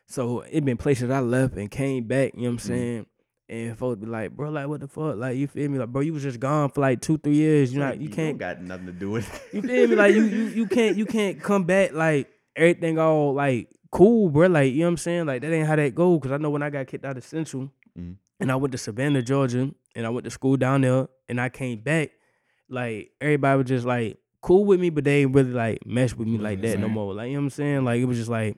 [0.08, 2.62] So it been places I left and came back, you know what I'm Mhm.
[2.62, 3.06] saying?
[3.52, 5.18] And folks be like, bro, like what the fuck?
[5.18, 5.78] Like you feel me?
[5.78, 7.74] Like, bro, you was just gone for like two, three years.
[7.74, 9.28] You like, you don't can't got nothing to do with.
[9.30, 9.56] it.
[9.56, 9.96] you feel me?
[9.98, 14.48] Like you you you can't you can't come back like everything all like cool, bro.
[14.48, 15.26] Like, you know what I'm saying?
[15.26, 16.18] Like that ain't how that go.
[16.18, 18.16] Cause I know when I got kicked out of Central Mhm.
[18.40, 21.50] and I went to Savannah, Georgia, and I went to school down there and I
[21.50, 22.12] came back,
[22.70, 26.28] like everybody was just like cool with me, but they ain't really like mesh with
[26.30, 27.14] me like that no more.
[27.14, 27.84] Like, you know what I'm saying?
[27.84, 28.56] Like it was just like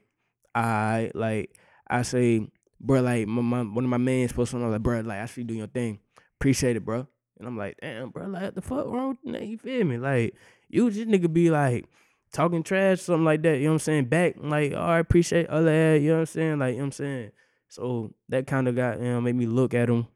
[0.54, 2.48] I like I say,
[2.84, 5.42] bro, like my, my one of my mans posted on like, bro, like I see
[5.42, 6.00] you doing your thing.
[6.40, 7.08] Appreciate it, bro.
[7.40, 9.48] And I'm like, damn, bro, like what the fuck wrong with you?
[9.48, 9.98] You feel me?
[9.98, 10.36] Like,
[10.70, 11.86] you just nigga be like
[12.32, 14.06] talking trash, something like that, you know what I'm saying?
[14.06, 16.60] Back, like, oh, I appreciate all that, you know what I'm saying?
[16.60, 17.32] Like, you know what I'm saying?
[17.70, 20.08] So that kind of got, you know, made me look at him.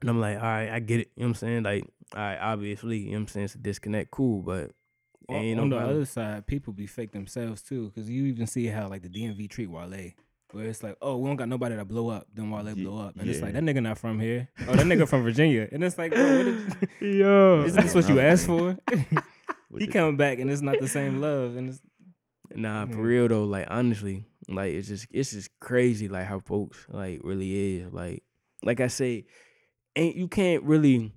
[0.00, 1.10] And I'm like, all right, I get it.
[1.16, 1.62] You know what I'm saying?
[1.64, 1.84] Like,
[2.14, 3.44] all right, obviously, you know what I'm saying?
[3.46, 4.70] It's a disconnect, cool, but
[5.28, 5.96] On, ain't on no the problem.
[5.96, 9.50] other side, people be fake themselves too, because you even see how like the DMV
[9.50, 10.12] treat Wale,
[10.52, 12.98] where it's like, oh, we don't got nobody to blow up, then Wale Ye- blow
[13.00, 15.82] up, and it's like that nigga not from here, oh that nigga from Virginia, and
[15.84, 16.12] it's like,
[17.00, 17.64] Yo.
[17.66, 18.76] isn't this what you asked for?
[19.78, 21.80] He coming back and it's not the same love, and it's
[22.54, 23.02] Nah, for Yeah.
[23.02, 27.76] real though, like honestly, like it's just it's just crazy like how folks like really
[27.76, 27.92] is.
[27.92, 28.22] Like
[28.62, 29.26] like I say,
[29.94, 31.12] ain't you can't really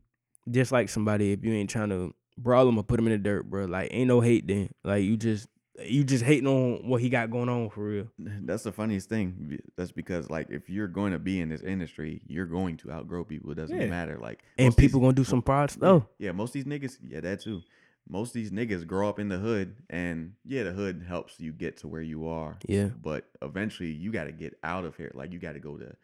[0.50, 3.50] dislike somebody if you ain't trying to brawl them or put them in the dirt,
[3.50, 3.64] bro.
[3.66, 4.70] Like ain't no hate then.
[4.84, 5.48] Like you just
[5.86, 8.08] you just hating on what he got going on for real.
[8.20, 9.60] That's the funniest thing.
[9.76, 13.24] That's because like if you're going to be in this industry, you're going to outgrow
[13.24, 13.52] people.
[13.52, 13.88] It doesn't Yeah.
[13.88, 14.18] matter.
[14.18, 16.04] Like And of these- people gonna do some fraud Yeah, stuff.
[16.20, 17.62] Yeah, most of these niggas, yeah, that too.
[18.10, 21.54] Most of these niggas grow up in the hood, and yeah, the hood helps you
[21.54, 22.58] get to where you are.
[22.68, 22.90] Yeah.
[23.02, 25.12] But eventually, you got to get out of here.
[25.14, 25.96] Like you got to go to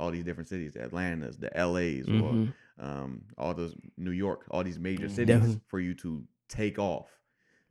[0.00, 2.22] all these different cities, the Atlantas, the LAs, Mhm.
[2.22, 5.60] or um, all those New York, all these major cities Definitely.
[5.68, 7.08] for you to take off.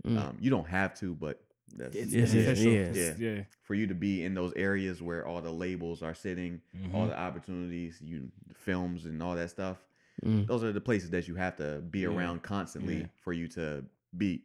[0.08, 0.18] Mm.
[0.18, 1.43] Um, you don't have to, but
[1.76, 2.72] that's, it's Yes, yes, beneficial.
[2.72, 2.96] yes.
[2.96, 3.44] It's- yeah.
[3.64, 6.96] for you to be in those areas where all the labels are sitting, Mm-hmm.
[6.96, 9.78] all the opportunities, you films and all that stuff
[10.24, 10.46] Mm.
[10.46, 13.06] those are the places that you have to be Yeah, around constantly yeah.
[13.24, 13.84] for you to
[14.16, 14.44] be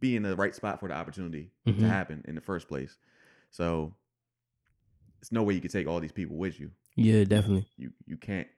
[0.00, 1.78] be in the right spot for the opportunity Mhm.
[1.78, 2.98] to happen in the first place.
[3.50, 3.94] So
[5.20, 6.72] it's no way you can take all these people with you.
[6.96, 7.68] Yeah, definitely.
[7.76, 8.48] You you can't.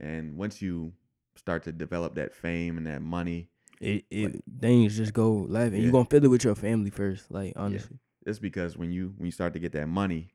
[0.00, 0.94] And once you
[1.36, 5.78] start to develop that fame and that money, It, it things just go left, and
[5.78, 5.86] Yeah.
[5.86, 7.30] you gonna feel it with your family first.
[7.30, 10.28] Like honestly, it's because when you when you start to get that money,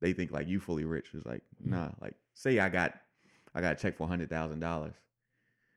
[0.00, 1.08] they think like you fully rich.
[1.14, 1.70] It's like Mm-hmm.
[1.74, 1.88] nah.
[2.00, 2.94] Like say I got
[3.54, 4.94] I got a check for hundred thousand dollars.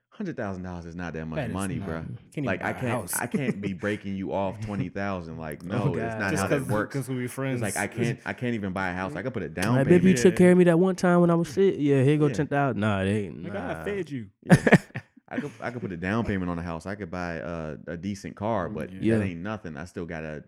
[0.09, 2.05] Hundred thousand dollars is not that much That is money, not- bro.
[2.33, 3.21] Can't Like I can't.
[3.21, 5.37] I can't be breaking you off twenty thousand.
[5.37, 6.95] Like no, Oh, it's not just how that works.
[6.95, 7.61] Because we be friends.
[7.61, 9.15] It's like I can't I can't even buy a house.
[9.15, 10.01] I could put a down like, payment.
[10.03, 11.75] baby, you took care of me that one time when I was sick.
[11.77, 12.33] Yeah, here go Yeah.
[12.33, 12.79] ten thousand.
[12.81, 13.81] Nah, they Like nah.
[13.81, 14.25] I fed you.
[14.43, 14.55] Yeah.
[15.29, 16.85] I could I could put a down payment on a house.
[16.85, 19.17] I could buy a, a decent car, but Yeah.
[19.17, 19.75] that ain't nothing.
[19.77, 20.43] I still gotta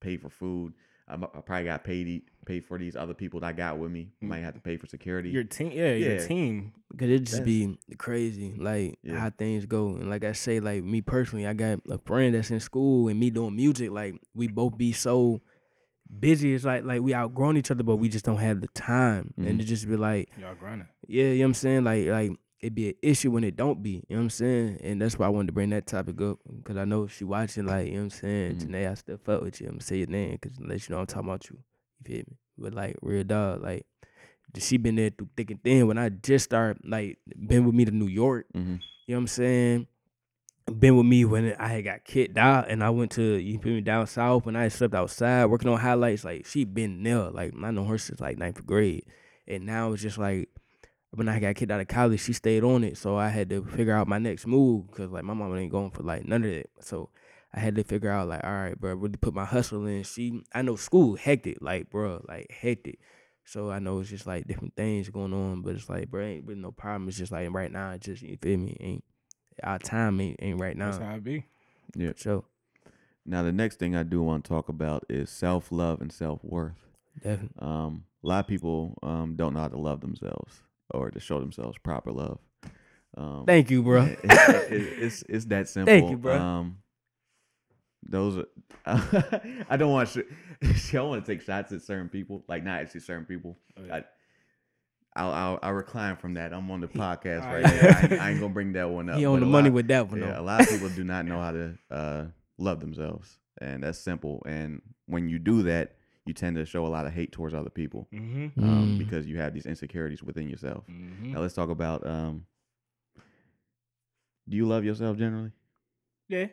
[0.00, 0.74] pay for food.
[1.08, 3.92] I'm- I probably got paid eat, pay for these other people that I got with
[3.92, 4.10] me.
[4.22, 4.28] Mm.
[4.28, 5.30] Might have to pay for security.
[5.30, 6.72] Your team, yeah, your team.
[6.98, 9.18] Cause it just That's- be crazy, like Yeah.
[9.20, 9.94] how things go.
[9.94, 13.18] And like I say, like me personally, I got a friend that's in school and
[13.20, 13.90] me doing music.
[13.92, 15.40] Like we both be so
[16.20, 16.54] busy.
[16.54, 19.32] It's like like we outgrown each other, but we just don't have the time.
[19.36, 19.60] And Mhm.
[19.60, 20.88] it just be like, Y'all grinding.
[21.06, 21.84] yeah, you know what I'm saying?
[21.84, 22.32] Like like
[22.66, 24.02] it be an issue when it don't be.
[24.08, 24.78] You know what I'm saying?
[24.82, 27.66] And that's why I wanted to bring that topic up because I know she watching,
[27.66, 28.62] like you know what I'm saying, Mhm.
[28.68, 29.66] Janae, I still fuck with you.
[29.68, 31.58] I'm gonna say your name because let you know I'm talking about you.
[32.00, 32.36] You feel me?
[32.58, 33.86] But like real dog, like
[34.58, 35.86] she been there through thick and thin.
[35.86, 38.46] When I just started, like been with me to New York.
[38.54, 38.80] Mhm.
[39.06, 39.86] You know what I'm saying?
[40.80, 43.74] Been with me when I had got kicked out and I went to you feel
[43.74, 46.24] me down south when I slept outside working on highlights.
[46.24, 47.30] Like she been there.
[47.30, 49.04] Like I know her since like ninth grade.
[49.46, 50.48] And now it's just like
[51.16, 52.96] when I got kicked out of college, she stayed on it.
[52.98, 55.90] So I had to figure out my next move because like my mama ain't going
[55.90, 56.70] for like none of that.
[56.80, 57.08] So
[57.54, 60.02] I had to figure out like, all right, bro, really put my hustle in.
[60.02, 63.00] She, I know school hectic, like, bro, like hectic.
[63.44, 66.46] So I know it's just like different things going on, but it's like, bro, ain't
[66.46, 67.08] really no problem.
[67.08, 69.04] It's just like right now, it's just you feel me, ain't
[69.62, 71.06] our time ain't, ain't right That's now.
[71.06, 71.46] how it be.
[71.94, 72.12] Yeah.
[72.16, 72.44] So
[73.24, 76.44] Now the next thing I do want to talk about is self love and self
[76.44, 76.88] worth.
[77.22, 81.20] definitely, Um, a lot of people um don't know how to love themselves or to
[81.20, 82.38] show themselves proper love.
[83.16, 84.02] Um, thank you, bro.
[84.04, 85.92] it- it- it- it's it's that simple.
[85.92, 86.36] Thank you, bro.
[86.38, 86.78] Um,
[88.08, 88.46] those are,
[89.68, 90.24] I don't want to.
[90.98, 93.58] I want to take shots at certain people, like not actually certain people.
[93.78, 93.96] Oh, yeah.
[93.96, 94.04] I,
[95.16, 96.52] I'll, I'll I'll recline from that.
[96.52, 97.70] I'm on the podcast Ah, right now.
[97.70, 99.16] I, ain't- I ain't gonna bring that one up.
[99.18, 100.20] he but on the money lot- with that one.
[100.20, 102.24] yeah, a lot of people do not know how to uh,
[102.58, 104.42] love themselves, and that's simple.
[104.46, 105.95] And when you do that,
[106.26, 108.62] you tend to show a lot of hate towards other people Mm-hmm.
[108.62, 108.98] um, Mm.
[108.98, 110.84] because you have these insecurities within yourself.
[110.90, 111.32] Mm-hmm.
[111.32, 112.06] Now let's talk about.
[112.06, 112.46] Um,
[114.48, 115.50] do you love yourself generally?
[116.28, 116.46] Yeah.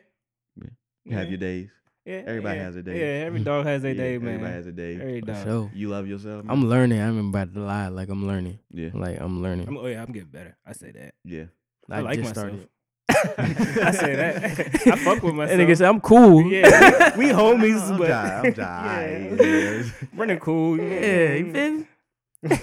[0.56, 0.68] Yeah.
[1.04, 1.70] You have your days.
[2.04, 2.22] yeah.
[2.26, 2.64] everybody yeah.
[2.64, 2.98] has a day.
[3.00, 4.34] Yeah, every dog has a Yeah, day, man.
[4.34, 4.94] Everybody has a day.
[4.94, 5.44] Every dog.
[5.44, 5.70] sure.
[5.74, 6.44] You love yourself.
[6.44, 6.50] man?
[6.56, 7.00] I'm learning.
[7.00, 7.88] I'm about to lie.
[7.88, 8.58] Like I'm learning.
[8.70, 9.68] yeah, Like I'm learning.
[9.68, 10.56] I'm, oh yeah, I'm getting better.
[10.66, 11.14] I say that.
[11.24, 11.44] yeah.
[11.90, 12.48] I, like just myself.
[12.48, 12.68] started.
[13.08, 14.44] I say that.
[14.86, 15.58] I fuck with myself.
[15.58, 16.50] And nigga said I'm cool.
[16.50, 19.36] yeah, we, we homies, I'm but jai- I'm jai.
[19.40, 19.82] yeah.
[20.14, 20.78] running cool.
[20.78, 21.86] yeah, you feel me?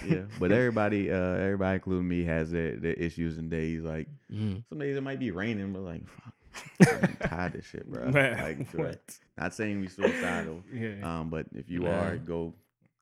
[0.07, 3.81] yeah, but everybody, uh, everybody, including me, has their, their issues and days.
[3.83, 4.63] Like Mm.
[4.69, 8.09] some days it might be raining, but like, fuck, I'm tired of shit, bro.
[8.11, 9.17] Man, Like, for- what?
[9.37, 10.93] not saying we suicidal, Yeah.
[11.03, 11.93] um, but if you Man.
[11.93, 12.53] are, go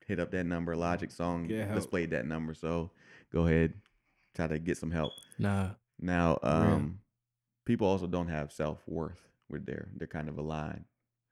[0.08, 0.76] hit up that number.
[0.76, 1.76] Logic song Get help.
[1.80, 2.90] displayed that number, so
[3.32, 3.74] go ahead,
[4.36, 5.12] try to get some help.
[5.38, 5.70] Nah.
[6.02, 6.52] Now, real.
[6.52, 7.00] um,
[7.70, 10.86] people also don't have self worth with their they're kind of aligned.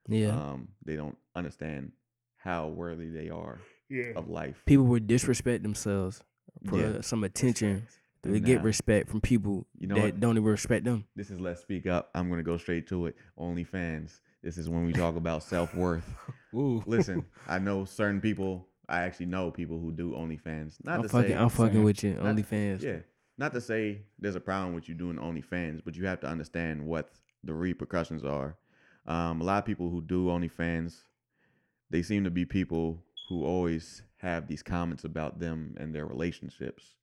[0.08, 0.30] Yeah.
[0.30, 1.94] Um, they don't understand
[2.38, 4.12] how worthy they are yeah.
[4.16, 4.62] of life.
[4.68, 6.22] people would disrespect themselves
[6.70, 7.02] for Yeah.
[7.02, 7.88] some attention
[8.22, 10.20] to And get respect from people You know that what?
[10.20, 11.06] don't even respect them.
[11.16, 12.12] This is Let's Speak Up.
[12.14, 13.16] I'm gonna go straight to it.
[13.40, 14.22] OnlyFans.
[14.44, 16.08] This is when we talk about self worth.
[16.54, 16.84] Ooh.
[16.86, 18.68] Listen, I know certain people.
[18.88, 20.76] I actually know people who do OnlyFans.
[20.84, 22.14] Not I'm to fucking, say, I'm fucking with you.
[22.14, 22.82] Not- OnlyFans.
[22.84, 23.00] yeah,
[23.38, 26.86] not to say there's a problem with you doing OnlyFans, but you have to understand
[26.86, 27.12] what
[27.44, 28.58] the repercussions are.
[29.06, 31.02] Um, a lot of people who do OnlyFans,
[31.90, 36.96] they seem to be people who always have these comments about them and their relationships,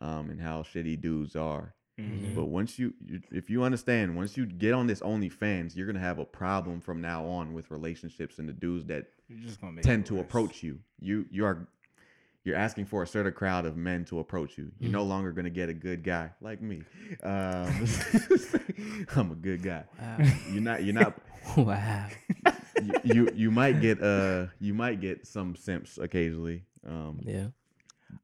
[0.00, 1.74] um, and how shitty dudes are.
[2.00, 2.34] Mhm.
[2.34, 6.00] But once you, you, if you understand, once you get on this OnlyFans, you're gonna
[6.00, 9.74] have a problem from now on with relationships and the dudes that You're just gonna
[9.74, 10.80] make tend to approach you.
[10.98, 11.68] You you are
[12.44, 14.72] you're asking for a certain crowd of men to approach you.
[14.80, 14.94] You're Mm.
[14.94, 16.82] no longer gonna get a good guy like me.
[17.22, 17.86] Um,
[19.16, 19.84] I'm a good guy.
[20.00, 20.16] Wow.
[20.50, 20.84] You're not.
[20.84, 21.18] You're not.
[21.56, 22.06] wow.
[22.82, 26.64] You, you you might get uh you might get some simps occasionally.
[26.86, 27.48] Um, Yeah.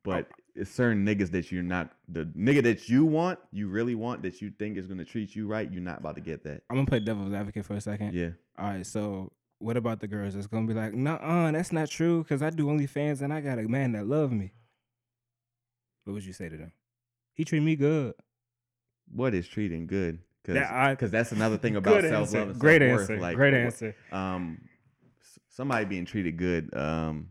[0.03, 4.23] but it's certain niggas that you're not the nigga that you want, you really want
[4.23, 5.71] that you think is gonna treat you right.
[5.71, 6.63] You're not about to get that.
[6.69, 8.15] I'm gonna play devil's advocate for a second.
[8.15, 8.31] Yeah.
[8.59, 12.25] All right, so what about the girls that's gonna be like, nah, that's not true,
[12.25, 14.53] cause I do OnlyFans and I got a man that love me.
[16.05, 16.73] What would you say to them?
[17.35, 18.15] He treat me good.
[19.13, 20.21] What is treating good?
[20.45, 22.51] That I- Because that's another thing about self love.
[22.51, 23.01] and Great self-worth.
[23.11, 23.21] answer.
[23.21, 23.95] Like, Great wh- answer.
[24.13, 24.63] um
[25.51, 27.29] somebody being treated good um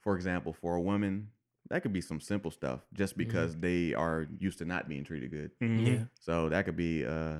[0.00, 1.28] for example for a woman
[1.70, 5.30] that could be some simple stuff just because they are used to not being treated
[5.30, 5.50] good.
[5.62, 5.86] Mhm.
[5.86, 6.04] Yeah.
[6.20, 7.38] So that could be uh,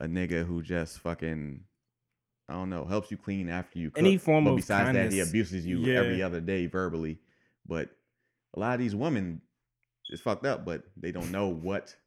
[0.00, 1.60] a nigga who just fucking
[2.52, 3.98] I don't know helps you clean after you cook.
[3.98, 6.00] Any form but of besides that, he abuses you Yeah.
[6.00, 7.18] every other day verbally.
[7.66, 7.88] But
[8.54, 9.40] a lot of these women,
[10.10, 11.96] it's fucked up, but they don't know what.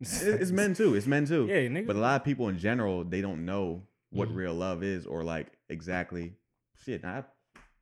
[0.00, 0.94] It- it's men too.
[0.94, 1.46] It's men too.
[1.48, 1.86] Yeah, nigga.
[1.88, 4.36] But a lot of people in general, they don't know what Mhm.
[4.36, 6.36] real love is or like exactly
[6.84, 7.04] shit.
[7.04, 7.24] I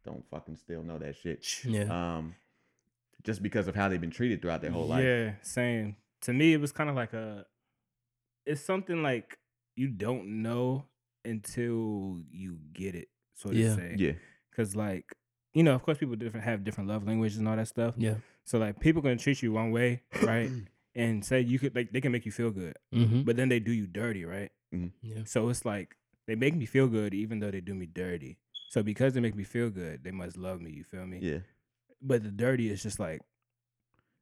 [0.03, 1.45] don't fucking still know that shit.
[1.65, 2.17] Yeah.
[2.17, 2.35] Um,
[3.23, 5.05] just because of how they've been treated throughout their whole life.
[5.05, 5.97] Yeah, same.
[6.23, 7.45] To me, it was kind of like a.
[8.47, 9.39] It's something like
[9.75, 10.87] you don't know
[11.27, 13.77] until you get it, so to Yeah.
[13.77, 13.95] say.
[13.99, 14.13] Yeah.
[14.51, 15.15] Because like
[15.55, 17.95] you know, of course, people different have different love languages and all that stuff.
[17.97, 18.17] Yeah.
[18.45, 20.51] So like people gonna treat you one way, right?
[20.95, 23.23] and say you could like they can make you feel good, Mm-hmm.
[23.23, 24.51] but then they do you dirty, right?
[25.03, 25.23] Yeah.
[25.25, 28.39] So it's like they make me feel good even though they do me dirty.
[28.69, 30.71] So because they make me feel good, they must love me.
[30.71, 31.21] You feel me?
[31.23, 31.39] Yeah.
[32.03, 33.23] But the dirty is just like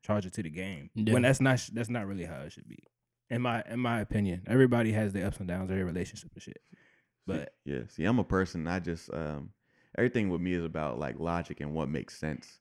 [0.04, 0.90] charge it to the game.
[0.94, 1.12] Yeah.
[1.14, 2.78] When that's not that's not really how it should be.
[3.30, 6.42] In my in my opinion, everybody has their ups and downs of their relationship and
[6.42, 6.60] shit.
[7.26, 8.66] But yeah, see, I'm a person.
[8.66, 9.50] I just um,
[9.96, 12.58] everything with me is about like logic and what makes sense.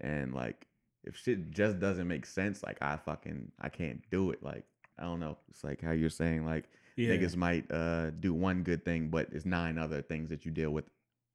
[0.00, 0.66] And like,
[1.04, 4.42] if shit just doesn't make sense, like I fucking I can't do it.
[4.42, 4.64] Like
[4.98, 5.38] I don't know.
[5.50, 6.64] It's like how you're saying like
[6.96, 10.50] yeah, niggas might uh do one good thing, but it's nine other things that you
[10.52, 10.84] deal with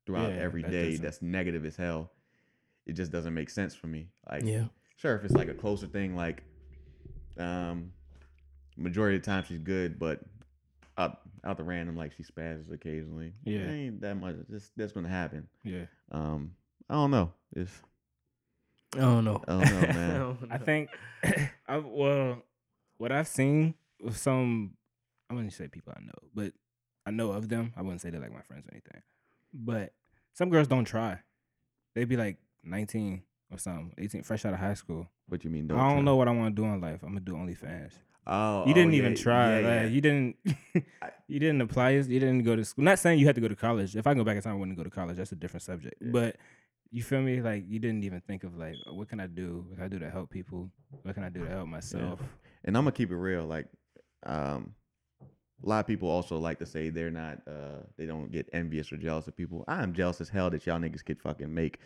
[0.05, 2.11] throughout Yeah, every that day doesn't- that's negative as hell.
[2.85, 4.09] It just doesn't make sense for me.
[4.29, 4.65] Like Yeah.
[4.97, 6.43] sure if it's like a closer thing like
[7.37, 7.91] um
[8.77, 10.21] majority of the time she's good but
[10.97, 13.59] out out the random like she spazzes occasionally Yeah.
[13.59, 15.85] it ain't that much just that's gonna happen yeah.
[16.11, 16.55] um
[16.89, 17.71] i don't know it's
[18.95, 19.41] I don't know.
[19.47, 20.89] i don't know man don't I think
[21.67, 22.41] I well,
[22.97, 24.73] what I've seen with some,
[25.29, 26.53] I wouldn't say people I know, but
[27.05, 27.73] I know of them.
[27.75, 29.01] I wouldn't say they're like my friends or anything.
[29.53, 29.93] But
[30.33, 31.19] some girls don't try.
[31.95, 35.07] They'd be like 19 or something, 18, fresh out of high school.
[35.27, 37.01] what you mean I don't know what I want to do in life.
[37.03, 37.93] I'm gonna do OnlyFans.
[38.27, 39.59] Oh You didn't oh, even yeah, try.
[39.59, 39.85] yeah, like, yeah.
[39.85, 40.35] You didn't.
[41.29, 41.91] You didn't apply.
[41.91, 42.83] You didn't go to school.
[42.83, 43.95] Not saying you had to go to college.
[43.95, 45.17] If I go back in time, I wouldn't go to college.
[45.17, 45.95] That's a different subject.
[45.99, 46.35] But
[46.91, 47.41] you feel me?
[47.41, 49.65] Like you didn't even think of like, what can I do?
[49.67, 50.69] What can I do to help people?
[51.01, 52.19] What can I do to help myself?
[52.65, 53.67] and i'm gonna keep it real like
[54.25, 54.73] um
[55.21, 58.91] a lot of people also like to say they're not uh they don't get envious
[58.91, 61.79] or jealous of people i'm jealous as hell that y'all niggas could fucking make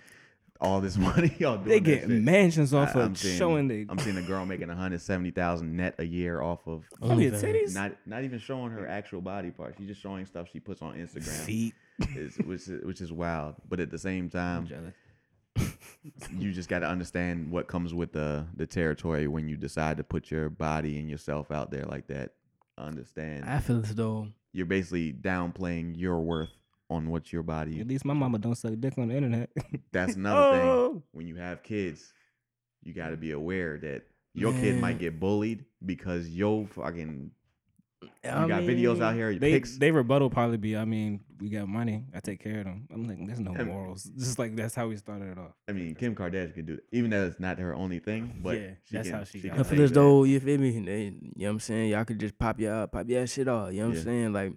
[0.62, 2.10] all this money y'all doing They that get shit.
[2.10, 3.86] mansions off I- of I'm seeing- showing the.
[3.89, 7.41] I'm seeing a girl making 170,000 net a year off of oh, OnlyFans.
[7.41, 7.74] the titties.
[7.74, 9.78] not not even showing her actual body parts.
[9.78, 11.74] She's just showing stuff she puts on Instagram, feet.
[12.46, 13.56] which is, which is wild.
[13.70, 14.93] But at the same time,
[16.38, 20.04] you just got to understand what comes with the the territory when you decide to
[20.04, 22.32] put your body and yourself out there like that.
[22.78, 23.46] Understand?
[23.46, 26.52] I feel as though You're basically downplaying your worth
[26.89, 27.80] on what your body.
[27.82, 29.50] At least my mama don't suck dick on the internet.
[29.91, 30.67] That's another thing.
[30.67, 31.04] Oh.
[31.12, 32.13] when you have kids,
[32.84, 37.32] you got to be aware that your kid might get bullied because yo fucking
[38.23, 39.34] I you got videos out here.
[39.34, 39.78] They pics.
[39.78, 40.78] they rebuttal probably be.
[40.78, 42.06] I mean, we got money.
[42.13, 42.88] I take care of them.
[42.93, 44.04] I'm like, there's no I mean- morals.
[44.17, 45.54] Just like that's how we started it off.
[45.67, 48.39] I mean, Kim Kardashian could do it, even though it's not her only thing.
[48.43, 49.67] But Yeah, that's how she got can I it.
[49.67, 49.95] feel say as that.
[49.95, 50.80] though you feel me.
[50.80, 51.89] They, you know what I'm saying?
[51.89, 53.73] Y'all could just pop your pop your shit off.
[53.73, 54.00] You know what Yeah.
[54.02, 54.34] I'm saying?
[54.34, 54.54] Like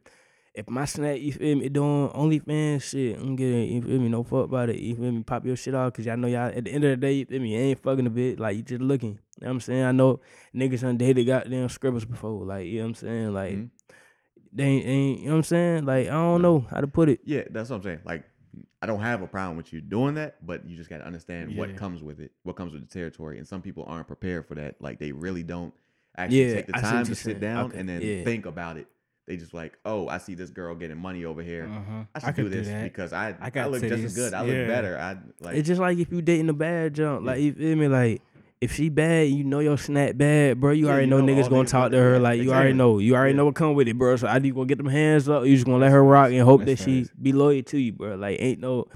[0.54, 4.22] if my snap, you feel me, doing OnlyFans shit, I'm getting you feel me, no
[4.24, 4.78] fuck about it.
[4.80, 6.90] You feel me, pop your shit off because y'all know y'all at the end of
[6.90, 8.40] the day, you feel me, you ain't fucking a bit.
[8.40, 9.10] Like you just looking.
[9.40, 9.84] You know what I'm saying?
[9.84, 10.20] I know
[10.54, 12.44] niggas done dated goddamn scribbles before.
[12.44, 13.32] Like, you know what I'm saying?
[13.32, 13.70] Like Mhm.
[14.52, 15.84] they ain't, ain't you know what I'm saying?
[15.86, 17.20] Like, I don't know how to put it.
[17.24, 18.00] Yeah, that's what I'm saying.
[18.04, 18.24] Like,
[18.82, 21.52] I don't have a problem with you doing that, but you just got to understand
[21.52, 21.58] Yeah.
[21.60, 23.38] what comes with it, what comes with the territory.
[23.38, 24.80] And some people aren't prepared for that.
[24.80, 25.72] Like, they really don't
[26.18, 27.40] actually Yeah, take the I see what time to sit saying.
[27.40, 28.24] down Okay, and then yeah.
[28.24, 28.88] think about it.
[29.30, 31.70] They just like, oh, I see this girl getting money over here.
[31.72, 32.02] Uh-huh.
[32.16, 32.82] I should do this that.
[32.82, 34.34] because I I I, look just as good.
[34.34, 34.52] I Yeah.
[34.54, 34.98] look better.
[34.98, 35.54] I like.
[35.56, 37.24] it's just like if you dating a bad junk.
[37.24, 37.86] Like you feel me?
[37.86, 38.22] Like
[38.60, 40.72] if she bad, you know your snap bad, bro.
[40.72, 42.14] You Yeah, already you know, know niggas gonna talk to her.
[42.14, 42.20] that.
[42.20, 42.98] Like you already know.
[42.98, 43.36] You already Yeah.
[43.36, 44.16] know what come with it, bro.
[44.16, 45.44] So I you gonna get them hands up.
[45.46, 47.92] You just gonna let her rock and hope That's that she be loyal to you,
[47.92, 48.16] bro.
[48.16, 48.88] Like ain't no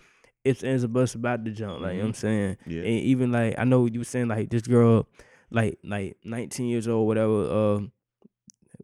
[0.45, 1.81] ifs ands or buts about the jump.
[1.81, 2.57] Like you know what I'm saying.
[2.67, 2.81] yeah.
[2.81, 5.07] And even like I know you were saying like this girl,
[5.53, 7.45] like like 19 years old, whatever.
[7.77, 7.81] Uh,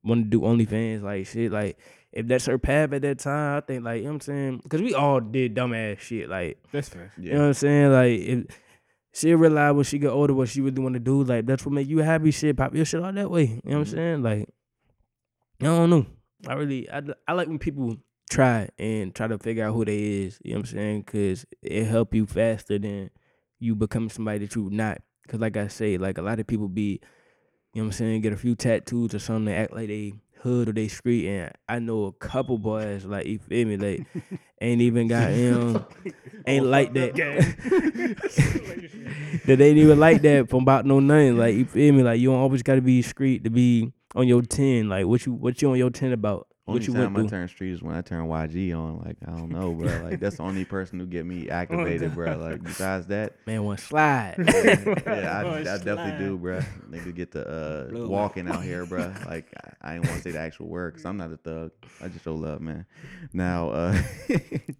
[0.04, 1.78] want to do OnlyFans, like shit, like.
[2.12, 4.60] If that's her path at that time, I think like you know what I'm saying,
[4.64, 6.28] because we all did dumbass shit.
[6.28, 7.12] Like That's fair.
[7.16, 7.92] you know what I'm saying?
[7.92, 8.46] Like if
[9.14, 11.72] she realize when she get older what she really want to do, like that's what
[11.72, 12.32] make you happy.
[12.32, 13.44] Shit, pop your shit out that way.
[13.44, 13.90] You know what I'm Mhm.
[13.92, 14.22] saying?
[14.24, 14.48] Like
[15.60, 16.06] I don't know.
[16.48, 17.96] I really I, I like when people
[18.28, 20.40] try and try to figure out who they is.
[20.42, 21.02] You know what I'm saying?
[21.04, 23.10] Cause it help you faster than
[23.60, 25.00] you become somebody that you not.
[25.28, 27.00] Cause like I say, like a lot of people be,
[27.72, 30.68] you know what I'm saying, get a few tattoos or something, act like they hood
[30.68, 34.06] or they street, and I know a couple boys like you feel me, like
[34.60, 35.84] ain't even got him.
[36.46, 38.16] ain't like fucked that.
[39.46, 41.36] That ain't even like that from about no nothing.
[41.38, 42.02] Like you feel me?
[42.02, 44.88] Like you don't always gotta be street to be on your ten.
[44.88, 46.46] Like what you what you on your ten about?
[46.70, 48.98] Only you time went I turn street is when I turn YG on.
[49.04, 49.86] Like I don't know, bro.
[50.02, 52.36] Like that's the only person who get me activated, bro.
[52.36, 54.36] Like besides that, Man, one slide.
[54.38, 56.60] yeah, I, Oh, I definitely do, bro.
[56.90, 59.12] Nigga get the uh, walking out here, bro.
[59.26, 59.52] Like
[59.82, 61.70] I, I ain't want to say the actual word because I'm not a thug.
[62.02, 62.86] I just show love, man.
[63.32, 64.02] Now, uh,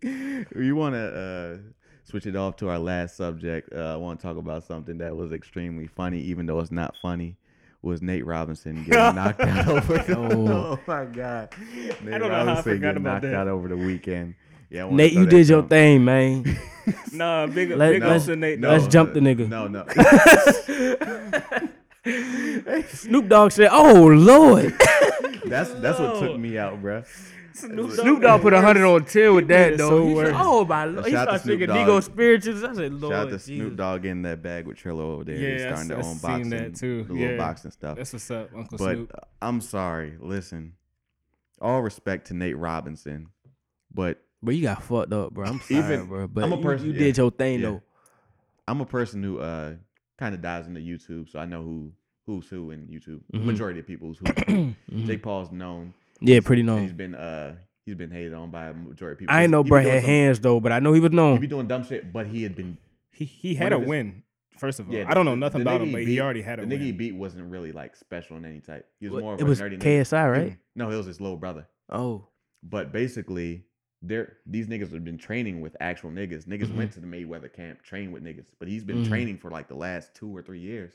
[0.03, 1.71] you want to uh,
[2.05, 3.73] switch it off to our last subject.
[3.73, 6.95] Uh, I want to talk about something that was extremely funny, even though it's not
[7.01, 7.37] funny.
[7.83, 9.99] Was Nate Robinson getting knocked out over?
[9.99, 10.49] The, Oh.
[10.49, 11.49] oh my God!
[11.59, 13.35] Nate don't know how I Robinson forgot getting about knocked that.
[13.35, 14.35] out over the weekend.
[14.69, 15.69] Yeah, I Nate, you that did your down.
[15.69, 16.59] thing, man.
[17.13, 18.61] Nah, big, Let- big let's- ups to Nate.
[18.61, 18.93] let's dog.
[18.93, 19.49] jump the nigga.
[19.49, 19.85] No, no.
[22.89, 24.75] Snoop Dogg said, "Oh Lord."
[25.45, 27.03] That's that's what took me out, bro.
[27.55, 29.89] Snoop Snoop Dogg put a hundred on ten with that Yeah, though.
[29.91, 31.07] so He said, oh my lord.
[31.07, 31.89] He Shout to started Snoop singing Dogg.
[31.89, 32.65] Negro spirituals.
[32.65, 33.13] I said, Lord.
[33.13, 33.45] Shout out to Jesus.
[33.47, 35.37] Snoop Dogg in that bag with Triller over there.
[35.37, 37.03] He's Yeah, starting their I- I own seen boxing, that too.
[37.05, 37.37] the little Yeah.
[37.37, 37.97] boxing stuff.
[37.97, 39.11] That's what's up, Uncle but Snoop.
[39.15, 40.17] uh, I'm sorry.
[40.21, 40.73] Listen,
[41.61, 43.29] all respect to Nate Robinson,
[43.93, 45.47] but Bro, you got fucked up, bro.
[45.47, 46.27] I'm sorry, Even- bro.
[46.27, 47.67] But I'm a person- you yeah, did your thing yeah.
[47.67, 47.83] though.
[48.67, 49.75] I'm a person who uh
[50.19, 51.93] kind of dives into YouTube, so I know who
[52.27, 53.21] who's who in YouTube.
[53.35, 53.45] Mhm.
[53.45, 54.75] Majority of people who's who.
[55.07, 55.93] Jake Paul's known.
[56.21, 57.57] Yeah, pretty and He's been uh
[57.87, 59.35] he's been hated on by a majority of people.
[59.35, 61.29] I ain't know He bro had some- hands though, but I know he was known.
[61.29, 61.41] He known.
[61.41, 62.77] be doing dumb shit, but he had been
[63.11, 64.23] He he had a his- win.
[64.59, 66.43] First of all, Yeah, I don't know nothing about nigga him, but beat- he already
[66.43, 66.97] had a the nigga he win.
[66.99, 68.87] beat wasn't really like special in any type.
[69.01, 70.03] He was What- more of It a was nerdy nigga.
[70.03, 70.59] KSI, right?
[70.77, 71.67] No, it was his little brother.
[71.89, 72.27] Oh,
[72.63, 73.65] But basically,
[74.03, 76.45] they're these niggas have been training with actual niggas.
[76.47, 76.77] Niggas Mhm.
[76.77, 79.09] went to the Mayweather camp, trained with niggas, but he's been Mhm.
[79.09, 80.93] training for like the last two or three years.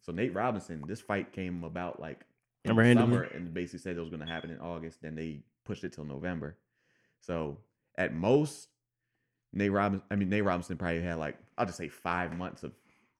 [0.00, 2.20] So Nate Robinson, this fight came about like
[2.64, 3.16] in the Randomly.
[3.16, 5.02] summer and basically said it was going to happen in August.
[5.02, 6.56] Then they pushed it till November.
[7.20, 7.58] So
[7.96, 8.68] at most,
[9.52, 12.72] Nate Robinson, I mean Nate Robinson probably had like I'll just say five months of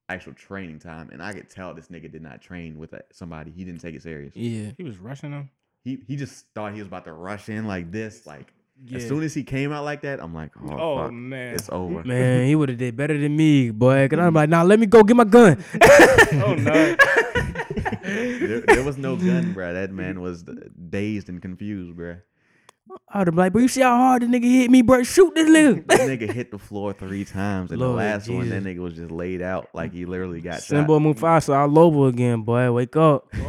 [0.08, 3.50] actual training time, and I could tell this nigga did not train with uh, somebody.
[3.50, 4.34] He didn't take it serious.
[4.36, 4.70] yeah.
[4.76, 5.50] He was rushing him.
[5.84, 8.52] He he just thought he was about to rush in like this, like
[8.84, 8.98] Yeah.
[8.98, 11.54] as soon as he came out like that, I'm like, oh, oh fuck, man.
[11.54, 12.02] it's over.
[12.04, 14.08] Man, he would have did better than me, boy.
[14.08, 14.36] Cause I'm mm.
[14.36, 15.62] like, nah, let me go get my gun.
[15.82, 16.96] oh no.
[18.12, 19.74] there, there was no gun, bro.
[19.74, 20.54] That man was uh,
[20.90, 22.16] dazed and confused, bro.
[23.08, 25.02] I'd have like, bro, you see how hard the nigga hit me, bro?
[25.02, 25.86] Shoot this nigga.
[25.86, 28.94] That nigga hit the floor three times, and Lord the last one, that nigga was
[28.94, 31.02] just laid out like he literally got Simba shot.
[31.02, 32.70] Mufasa all over again, boy.
[32.72, 33.28] Wake up.
[33.34, 33.48] Oh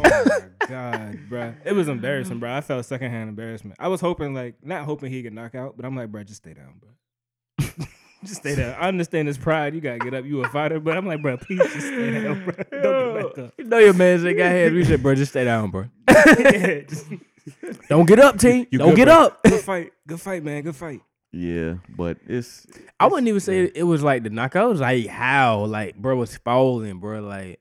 [0.62, 1.54] my god, bro.
[1.64, 2.54] It was embarrassing, bro.
[2.54, 3.76] I felt secondhand embarrassment.
[3.78, 6.42] I was hoping, like, not hoping he could knock out, but I'm like, bro, just
[6.42, 7.68] stay down, bro.
[8.24, 8.74] just stay down.
[8.78, 9.74] I understand his pride.
[9.74, 10.24] You gotta get up.
[10.24, 12.54] You a fighter, but I'm like, bro, please just stay down, bro.
[12.82, 13.54] Don't get back up.
[13.58, 14.72] You know your man ain't got hands.
[14.72, 15.86] We said, bro, just stay down, bro.
[16.08, 17.06] yeah, just,
[17.88, 18.66] Don't get up, T.
[18.70, 19.14] You Don't good, get bro.
[19.26, 19.42] up.
[19.44, 19.92] good fight.
[20.06, 20.62] Good fight, man.
[20.62, 21.00] Good fight.
[21.32, 22.66] Yeah, but it's.
[23.00, 23.70] I wouldn't even say yeah.
[23.74, 24.66] it was like the knockout.
[24.66, 27.20] It was like how, like, bro was falling, bro.
[27.20, 27.60] Like,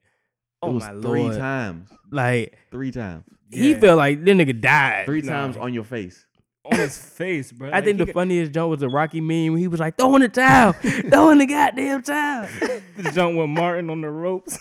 [0.62, 1.38] oh it was my three lord.
[1.38, 1.90] times.
[2.12, 3.24] Like, Three times.
[3.50, 3.80] he Yeah.
[3.80, 5.06] felt like this nigga died.
[5.06, 5.32] Three Nah.
[5.32, 6.26] times on your face.
[6.66, 7.70] On his face, bro.
[7.70, 9.98] I Like, think the got- funniest joke was the Rocky meme when he was like,
[9.98, 10.74] throwing the towel,
[11.10, 12.48] throwing the goddamn towel.
[12.98, 14.60] the jump with Martin on the ropes.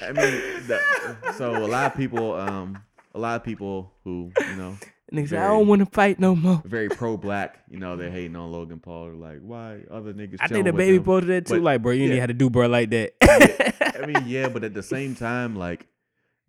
[0.00, 0.16] I mean,
[0.66, 0.80] the,
[1.36, 2.78] so a lot of people, um,
[3.14, 4.76] a lot of people who you know
[5.12, 6.62] Nigga said, I don't want to fight no more.
[6.64, 9.06] very pro-black, you know, they're hating on Logan Paul.
[9.06, 10.38] They're like, why other niggas?
[10.40, 11.04] I think the baby him?
[11.04, 11.54] posted that too.
[11.56, 12.08] But, like, bro, you yeah.
[12.08, 13.12] didn't have to do bro like that.
[14.02, 15.86] I mean, yeah, but at the same time, like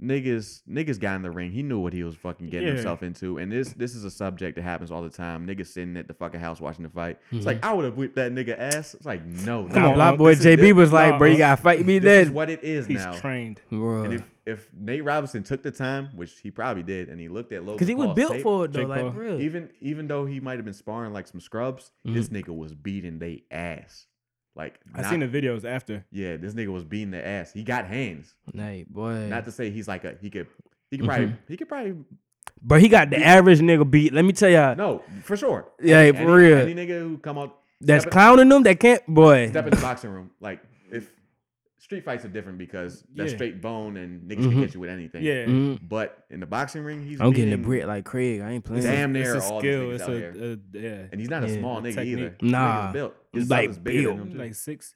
[0.01, 1.51] niggas, niggas got in the ring.
[1.51, 2.73] He knew what he was fucking getting Yeah.
[2.75, 5.45] himself into, and this this is a subject that happens all the time.
[5.47, 7.19] Niggas sitting at the fucking house watching the fight.
[7.31, 7.45] It's Mm-hmm.
[7.47, 8.93] like I would have whipped that nigga ass.
[8.93, 11.85] It's like no, Come no, on, BlocBoy JB this- was like, bro, you gotta fight
[11.85, 12.33] me This is then.
[12.33, 13.13] what it is He's now.
[13.13, 13.61] trained.
[13.71, 17.53] And if, if Nate Robinson took the time, which he probably did, and he looked
[17.53, 19.11] at Logan Because he was Paul's built tape, for it though, Jake like Paul.
[19.11, 19.41] for real.
[19.41, 23.19] even even though he might have been sparring like some scrubs, this nigga was beating
[23.19, 24.07] they ass.
[24.55, 26.05] Like I seen the videos after.
[26.11, 27.51] Yeah, this nigga was beating the ass.
[27.53, 28.35] He got hands.
[28.53, 29.27] Nah, boy.
[29.27, 30.47] Not to say he's like a he could
[30.91, 31.37] he could probably Mhm.
[31.47, 31.95] he could probably
[32.61, 34.13] But he got the average nigga beat.
[34.13, 35.67] Let me tell y'all, no for sure.
[35.81, 36.57] Yeah, Any- for any- real.
[36.59, 38.63] Any nigga who come out that's step in- clowning them.
[38.63, 39.49] That can't, boy.
[39.49, 40.72] step in the boxing room like if
[41.93, 43.37] street fights are different because that's Yeah.
[43.37, 44.51] straight bone and niggas Mhm.
[44.51, 45.23] can catch you with anything.
[45.23, 45.45] Yeah.
[45.45, 45.79] Mhm.
[45.87, 48.41] But in the boxing ring, he's I'm getting the beating- brick like Craig.
[48.41, 48.83] I ain't playing.
[48.83, 49.81] Damn it's near a all these skill.
[49.83, 50.33] niggas It's out a, here.
[50.33, 51.07] a- yeah.
[51.11, 51.59] And he's not a Yeah.
[51.59, 52.07] small nigga Technique.
[52.17, 52.35] either.
[52.41, 52.81] This Nah.
[52.87, 53.13] nigga's built.
[53.33, 54.17] His Like like is bigger built.
[54.17, 54.39] than him too.
[54.39, 54.95] like six.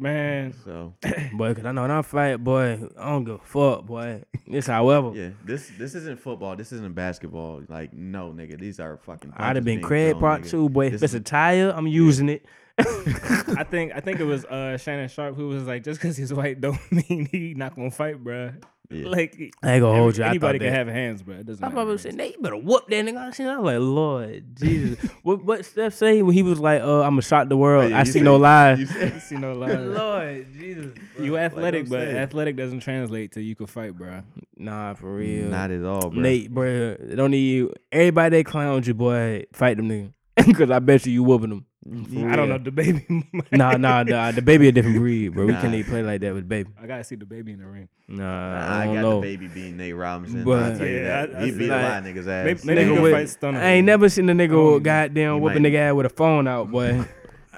[0.00, 0.94] Man, so
[1.34, 4.22] boy, cause I know when I fight, boy, I don't give a fuck, boy.
[4.46, 6.54] This, however, yeah, this this isn't football.
[6.54, 7.62] This isn't basketball.
[7.68, 9.32] Like no, nigga, these are fucking.
[9.36, 10.50] I'd have been being Craig thrown, part nigga.
[10.50, 10.86] two, boy.
[10.86, 12.46] If This it's a tire, I'm using it.
[12.78, 16.32] I think I think it was uh Shannon Sharpe who was like, just because he's
[16.32, 18.54] white don't mean he not gonna fight, bruh.
[18.90, 19.08] Yeah.
[19.08, 20.24] Like I ain't gonna every- hold you.
[20.24, 20.74] I Anybody can that.
[20.74, 21.34] have hands, bro.
[21.36, 21.60] It doesn't.
[21.60, 21.98] My matter, brother man.
[21.98, 23.46] said, "Nate, you better whoop that nigga." I seen.
[23.46, 25.10] I was like, Lord Jesus.
[25.22, 27.96] what what Steph say when he was like, "Uh, I'm gonna shock the world." Yeah,
[27.96, 28.78] I you see said- no lies.
[28.80, 29.76] you said- See no lies.
[29.78, 30.94] Lord Jesus.
[31.20, 32.16] You athletic, I'm but saying.
[32.16, 34.22] athletic doesn't translate to you can fight, bro.
[34.56, 35.48] Nah, for real.
[35.48, 36.22] Not at all, bro.
[36.22, 37.74] Nate, bro, don't need you.
[37.92, 40.56] Everybody that clowns you, boy, fight them nigga.
[40.56, 41.66] Cause I bet you you whooping them.
[41.86, 43.06] Mm, I don't know the baby.
[43.52, 44.32] Nah, nah, nah.
[44.32, 45.46] The baby a different breed, bro.
[45.46, 45.60] We Nah.
[45.60, 46.70] can't even play like that with baby.
[46.80, 47.88] I gotta see the baby in the ring.
[48.08, 49.14] Nah, I, I don't got know.
[49.20, 50.44] the baby being Nate Robinson.
[50.44, 51.36] But- I'll tell you Yeah, that.
[51.36, 51.84] I- I he beat that.
[51.84, 52.44] a lot of niggas' ass.
[52.44, 53.58] Maybe, maybe Nigga he with- fight Stunner.
[53.60, 56.10] I ain't never seen a nigga Oh, goddamn he whooping might- nigga ass with a
[56.10, 57.04] phone out, boy.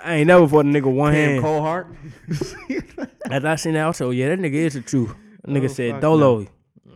[0.05, 1.45] I ain't never fought a nigga one Cam hand.
[1.45, 1.87] Colehart.
[3.31, 5.15] As I seen that, I said, oh, yeah, that nigga is the truth.
[5.45, 6.47] That nigga Oh, said, fuck Dolo.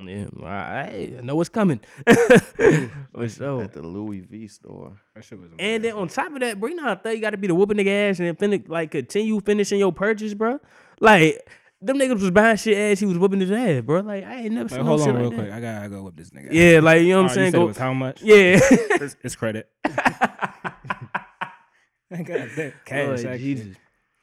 [0.08, 1.80] Yeah, I, I know what's coming.
[2.06, 3.62] For sure.
[3.64, 5.00] At the Louis V store.
[5.14, 7.20] That shit was And then on top of that, bro, you know how thing you
[7.20, 10.34] got to be the whooping nigga ass and then fin- like continue finishing your purchase,
[10.34, 10.60] bro.
[11.00, 11.46] Like
[11.80, 14.00] them niggas was buying shit as he was whooping his ass, bro.
[14.00, 15.36] Like I ain't never Like, seen no hold shit on like real that.
[15.38, 15.52] quick.
[15.52, 16.48] I gotta go whip this nigga.
[16.50, 17.46] Yeah, like you know what I'm oh, saying.
[17.46, 18.22] You said it Go, was how much?
[18.22, 18.58] yeah.
[19.04, 19.68] It's, it's credit.
[22.10, 23.24] God damn, cash.
[23.24, 23.38] Lord.
[23.40, 23.76] Jesus,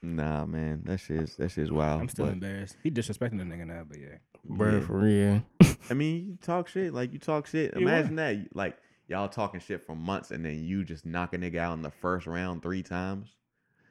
[0.03, 2.01] Nah, man, that shit's that shit's wild.
[2.01, 2.77] I'm still but, embarrassed.
[2.81, 4.17] He disrespecting the nigga now, but yeah.
[4.45, 4.79] Bro, Yeah.
[4.81, 5.43] for real.
[5.89, 7.73] I mean, you talk shit like you talk shit.
[7.75, 8.77] You Imagine that, like
[9.07, 11.91] y'all talking shit for months, and then you just knock a nigga out in the
[11.91, 13.29] first round three times.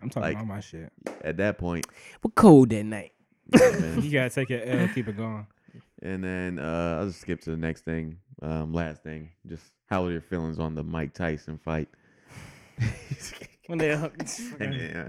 [0.03, 0.93] I'm talking Like- about my shit.
[1.23, 1.87] At that point,
[2.23, 3.13] What cold that night?
[3.53, 3.95] yeah.
[4.01, 5.47] You gotta take your L, keep it going.
[6.03, 8.17] and then uh, I'll just skip to the next thing.
[8.43, 11.89] Um, last thing, just how are your feelings on the Mike Tyson fight?
[13.67, 13.89] When they,
[14.61, 15.05] yeah,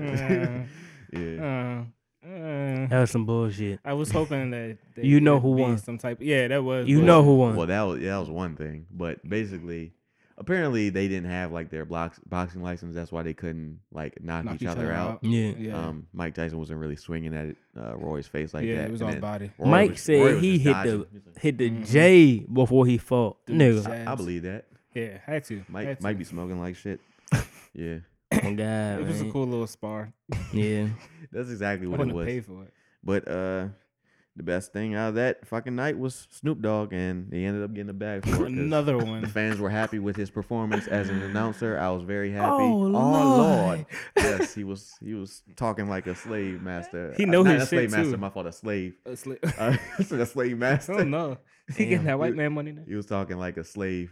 [1.14, 1.80] uh, yeah.
[1.80, 1.84] uh,
[2.24, 3.80] uh, That was some bullshit.
[3.86, 5.78] I was hoping that they You know who won.
[5.78, 6.20] Some type.
[6.22, 6.88] Yeah, that was.
[6.88, 7.56] You but- know who won.
[7.56, 9.94] Well, that was that was one thing, but basically,
[10.38, 12.96] apparently they didn't have like their box, boxing license.
[12.96, 15.24] That's why they couldn't like knock, knock each, other, out.
[15.24, 15.52] Yeah.
[15.58, 15.78] Yeah.
[15.78, 18.82] Um, Mike Tyson wasn't really swinging at uh, Roy's face like yeah, that.
[18.82, 19.52] Yeah, it was and all body.
[19.58, 21.00] Roy Mike was- said he hit dodging.
[21.34, 21.88] the- Hit the Mhm.
[21.90, 23.84] J before he fought, Dude, nigga.
[23.86, 24.08] jab.
[24.08, 24.66] I believe that.
[24.94, 25.64] Yeah, had to.
[25.70, 26.04] Mike had to.
[26.04, 27.00] might be smoking like shit.
[27.74, 27.98] yeah,
[28.44, 30.14] Oh God, It was a cool little spar.
[30.54, 30.88] Yeah.
[31.32, 32.26] that's exactly I what it was.
[32.26, 32.74] have paid for it.
[33.04, 33.68] But uh,
[34.36, 37.74] the best thing out of that fucking night was Snoop Dogg, and he ended up
[37.74, 38.38] getting a bag for it.
[38.38, 39.22] 'cause Another one.
[39.22, 41.78] The fans were happy with his performance as an announcer.
[41.80, 42.64] I was very happy.
[42.64, 43.86] Oh, Lord.
[44.16, 44.94] yes, he was.
[45.04, 47.14] He was talking like a slave master.
[47.18, 48.12] He Uh, know not his a slave shit, master.
[48.14, 48.18] too.
[48.18, 48.46] My fault.
[48.48, 48.94] A slave.
[49.06, 49.78] A sli- Uh,
[50.22, 50.94] a slave I master.
[50.94, 51.38] don't know.
[51.76, 52.84] He getting that white You- man money now.
[52.88, 54.12] He was talking like a slave.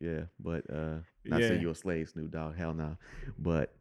[0.00, 1.48] Yeah, but uh, not Yeah.
[1.48, 2.56] saying you a slave, Snoop Dogg.
[2.56, 2.96] Hell no.
[3.38, 3.72] But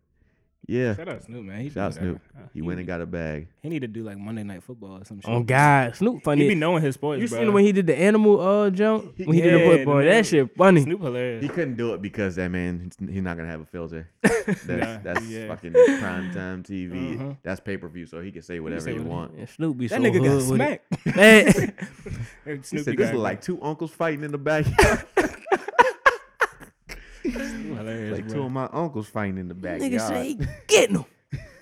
[0.68, 1.62] yeah, Shout out Snoop, man.
[1.62, 1.94] He shout out.
[1.96, 2.22] Snoop.
[2.38, 3.48] Uh, He went and got a bag.
[3.64, 5.28] He need to do like Monday Night Football or some shit.
[5.30, 6.44] Oh God, Snoop funny.
[6.44, 7.40] He be knowing his sports, You bro.
[7.40, 9.18] seen when he did the animal uh jump?
[9.18, 10.82] When he did the football, the that shit funny.
[10.82, 11.42] Snoop hilarious.
[11.42, 14.08] He couldn't do it because that man, he's- he's not gonna have a filter.
[14.22, 15.48] That's Nah, that's yeah.
[15.48, 17.16] fucking prime time TV.
[17.20, 17.34] Uh-huh.
[17.44, 19.10] That's pay per view, so he can say whatever say he whatever.
[19.16, 19.34] want.
[19.38, 20.82] Yeah, Snoop be that so nigga got hood with it.
[20.92, 21.06] smacked.
[21.16, 21.74] Man,
[22.46, 25.06] Hey, He said this is like two uncles fighting in the backyard.
[27.82, 28.36] Snoop hilarious, like bro.
[28.36, 29.92] two of my uncles fighting in the backyard.
[29.92, 31.06] nigga say he getting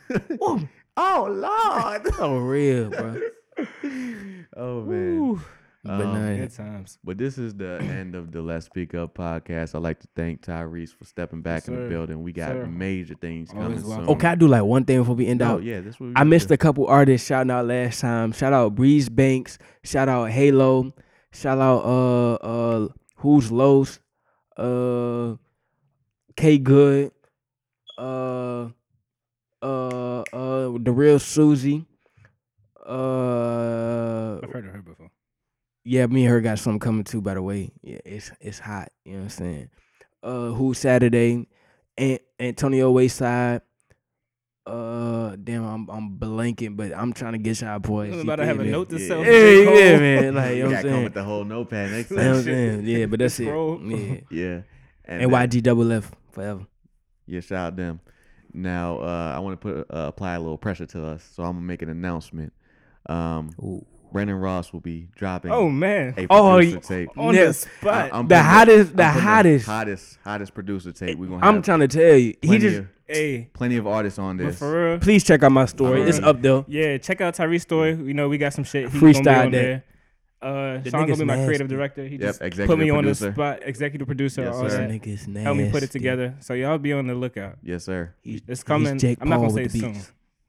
[0.10, 0.70] them.
[0.98, 2.08] Oh Lord.
[2.20, 3.22] Oh, real, bro.
[4.58, 5.18] oh man.
[5.18, 5.42] Ooh,
[5.84, 6.98] But Um, nah, Good times.
[7.06, 9.76] But this is the end of the Let's Speak Up podcast.
[9.76, 12.22] I'd like to thank Tyrese for stepping back in the building.
[12.22, 12.66] We got Sir.
[12.66, 14.06] major things Always coming welcome.
[14.08, 14.10] soon.
[14.14, 15.64] Oh, can I do like one thing before we end No, out?
[15.64, 16.54] yeah, this what we I missed do.
[16.56, 18.34] a couple artists shouting out last time.
[18.34, 19.58] Shout out Breeze Banks.
[19.86, 20.94] Shout out Halo.
[21.32, 24.00] Shout out uh uh Who's Los.
[24.58, 25.36] Uh
[26.40, 27.12] K Good.
[27.98, 28.70] Uh
[29.62, 31.86] uh uh the real Susie.
[32.88, 35.12] Uh I've heard of her before.
[35.84, 37.72] yeah, me and her got something coming too, by the way.
[37.82, 38.90] Yeah, it's it's hot.
[39.04, 39.70] You know what I'm saying?
[40.24, 41.46] Uh who Saturday?
[41.98, 43.62] An- Antonio Wayside.
[44.66, 48.12] Uh damn, I'm I'm blanking, but I'm trying to get y'all boys.
[48.14, 49.08] I'm You about to have a note to Yeah.
[49.10, 49.26] sell.
[49.26, 50.36] Yeah, yeah, man.
[50.36, 51.04] Like, you You know what I'm saying?
[51.04, 52.86] with the whole notepad next You know what I'm saying?
[52.86, 53.46] Yeah, but that's it.
[53.46, 54.18] Yeah.
[54.32, 54.62] yeah.
[55.04, 56.66] And then- YG double F forever.
[57.26, 58.00] Yeah, shout out them.
[58.54, 61.54] Now, uh, I want to put uh, apply a little pressure to us, so I'm
[61.54, 62.52] gonna make an announcement.
[63.08, 63.86] Um, Ooh.
[64.12, 67.10] Brendan Ross will be dropping Oh man, a Oh, producer y- tape.
[67.16, 67.46] on Yeah.
[67.46, 68.10] the spot.
[68.12, 69.66] I'm The hottest- the I'm putting hottest.
[69.68, 71.20] hottest, hottest producer tape.
[71.20, 71.40] We're gonna.
[71.42, 71.48] Have.
[71.48, 72.34] I'm have trying to tell you.
[72.42, 74.58] He just of, hey, plenty of artists on this.
[74.58, 75.00] for real.
[75.00, 76.02] please check out my story.
[76.02, 76.66] It's up there.
[76.68, 77.92] Yeah, check out Tyrese story.
[77.94, 78.90] You know, we got some shit.
[78.90, 79.52] He Freestyle on that.
[79.52, 79.84] there.
[80.42, 82.04] Uh, The Sean gonna be my creative director.
[82.06, 83.26] He Yep, just put executive me on producer.
[83.28, 84.90] the spot, executive producer, Yes, all that.
[84.90, 85.40] nasty.
[85.42, 86.36] Help me put it together.
[86.40, 87.58] So y'all be on the lookout.
[87.64, 88.14] Yes, sir.
[88.22, 88.98] He's, It's he's coming.
[88.98, 89.96] Jake I'm not gonna say it soon.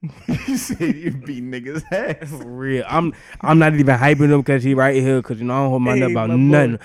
[0.47, 2.31] you said you beat niggas ass.
[2.31, 2.85] For real.
[2.89, 3.13] I'm
[3.43, 5.83] I'm not even hyping him because he right here because you know I don't hold
[5.83, 6.79] my Hey, nut about my nothing.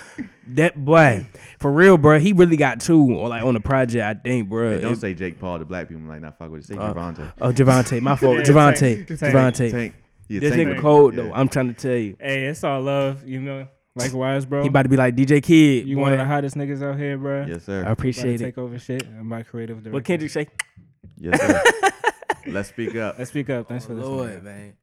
[0.48, 1.26] That boy,
[1.60, 2.20] for real, bro.
[2.20, 4.04] He really got two or like on the project.
[4.04, 4.76] I think, bro.
[4.76, 6.04] Hey, don't It- say Jake Paul to black people.
[6.04, 6.68] I'm like, not fuck with it.
[6.68, 7.32] Say Uh, Javante.
[7.40, 8.38] Oh, Javante, my fault.
[8.40, 9.34] Yeah, Javante, Tank, Tank.
[9.34, 9.94] Javante.
[10.28, 10.30] Tank.
[10.30, 11.24] He a This tank nigga cold Yeah.
[11.24, 11.34] though.
[11.34, 12.16] I'm trying to tell you.
[12.20, 13.68] Hey, it's all love, you know.
[13.98, 14.62] Likewise, bro.
[14.62, 15.88] He about to be like DJ Kid.
[15.88, 16.02] you boy.
[16.02, 17.46] one of the hottest niggas out here, bro.
[17.46, 17.78] Yes, sir.
[17.78, 18.44] I About to appreciate it.
[18.44, 19.04] take over shit.
[19.08, 19.92] I'm my creative director.
[19.94, 20.48] What Kendrick say?
[21.18, 21.62] Yes, sir.
[22.48, 23.18] Let's speak up.
[23.18, 23.70] Let's speak up.
[23.70, 24.18] Thanks for listening.
[24.18, 24.74] Lord, man.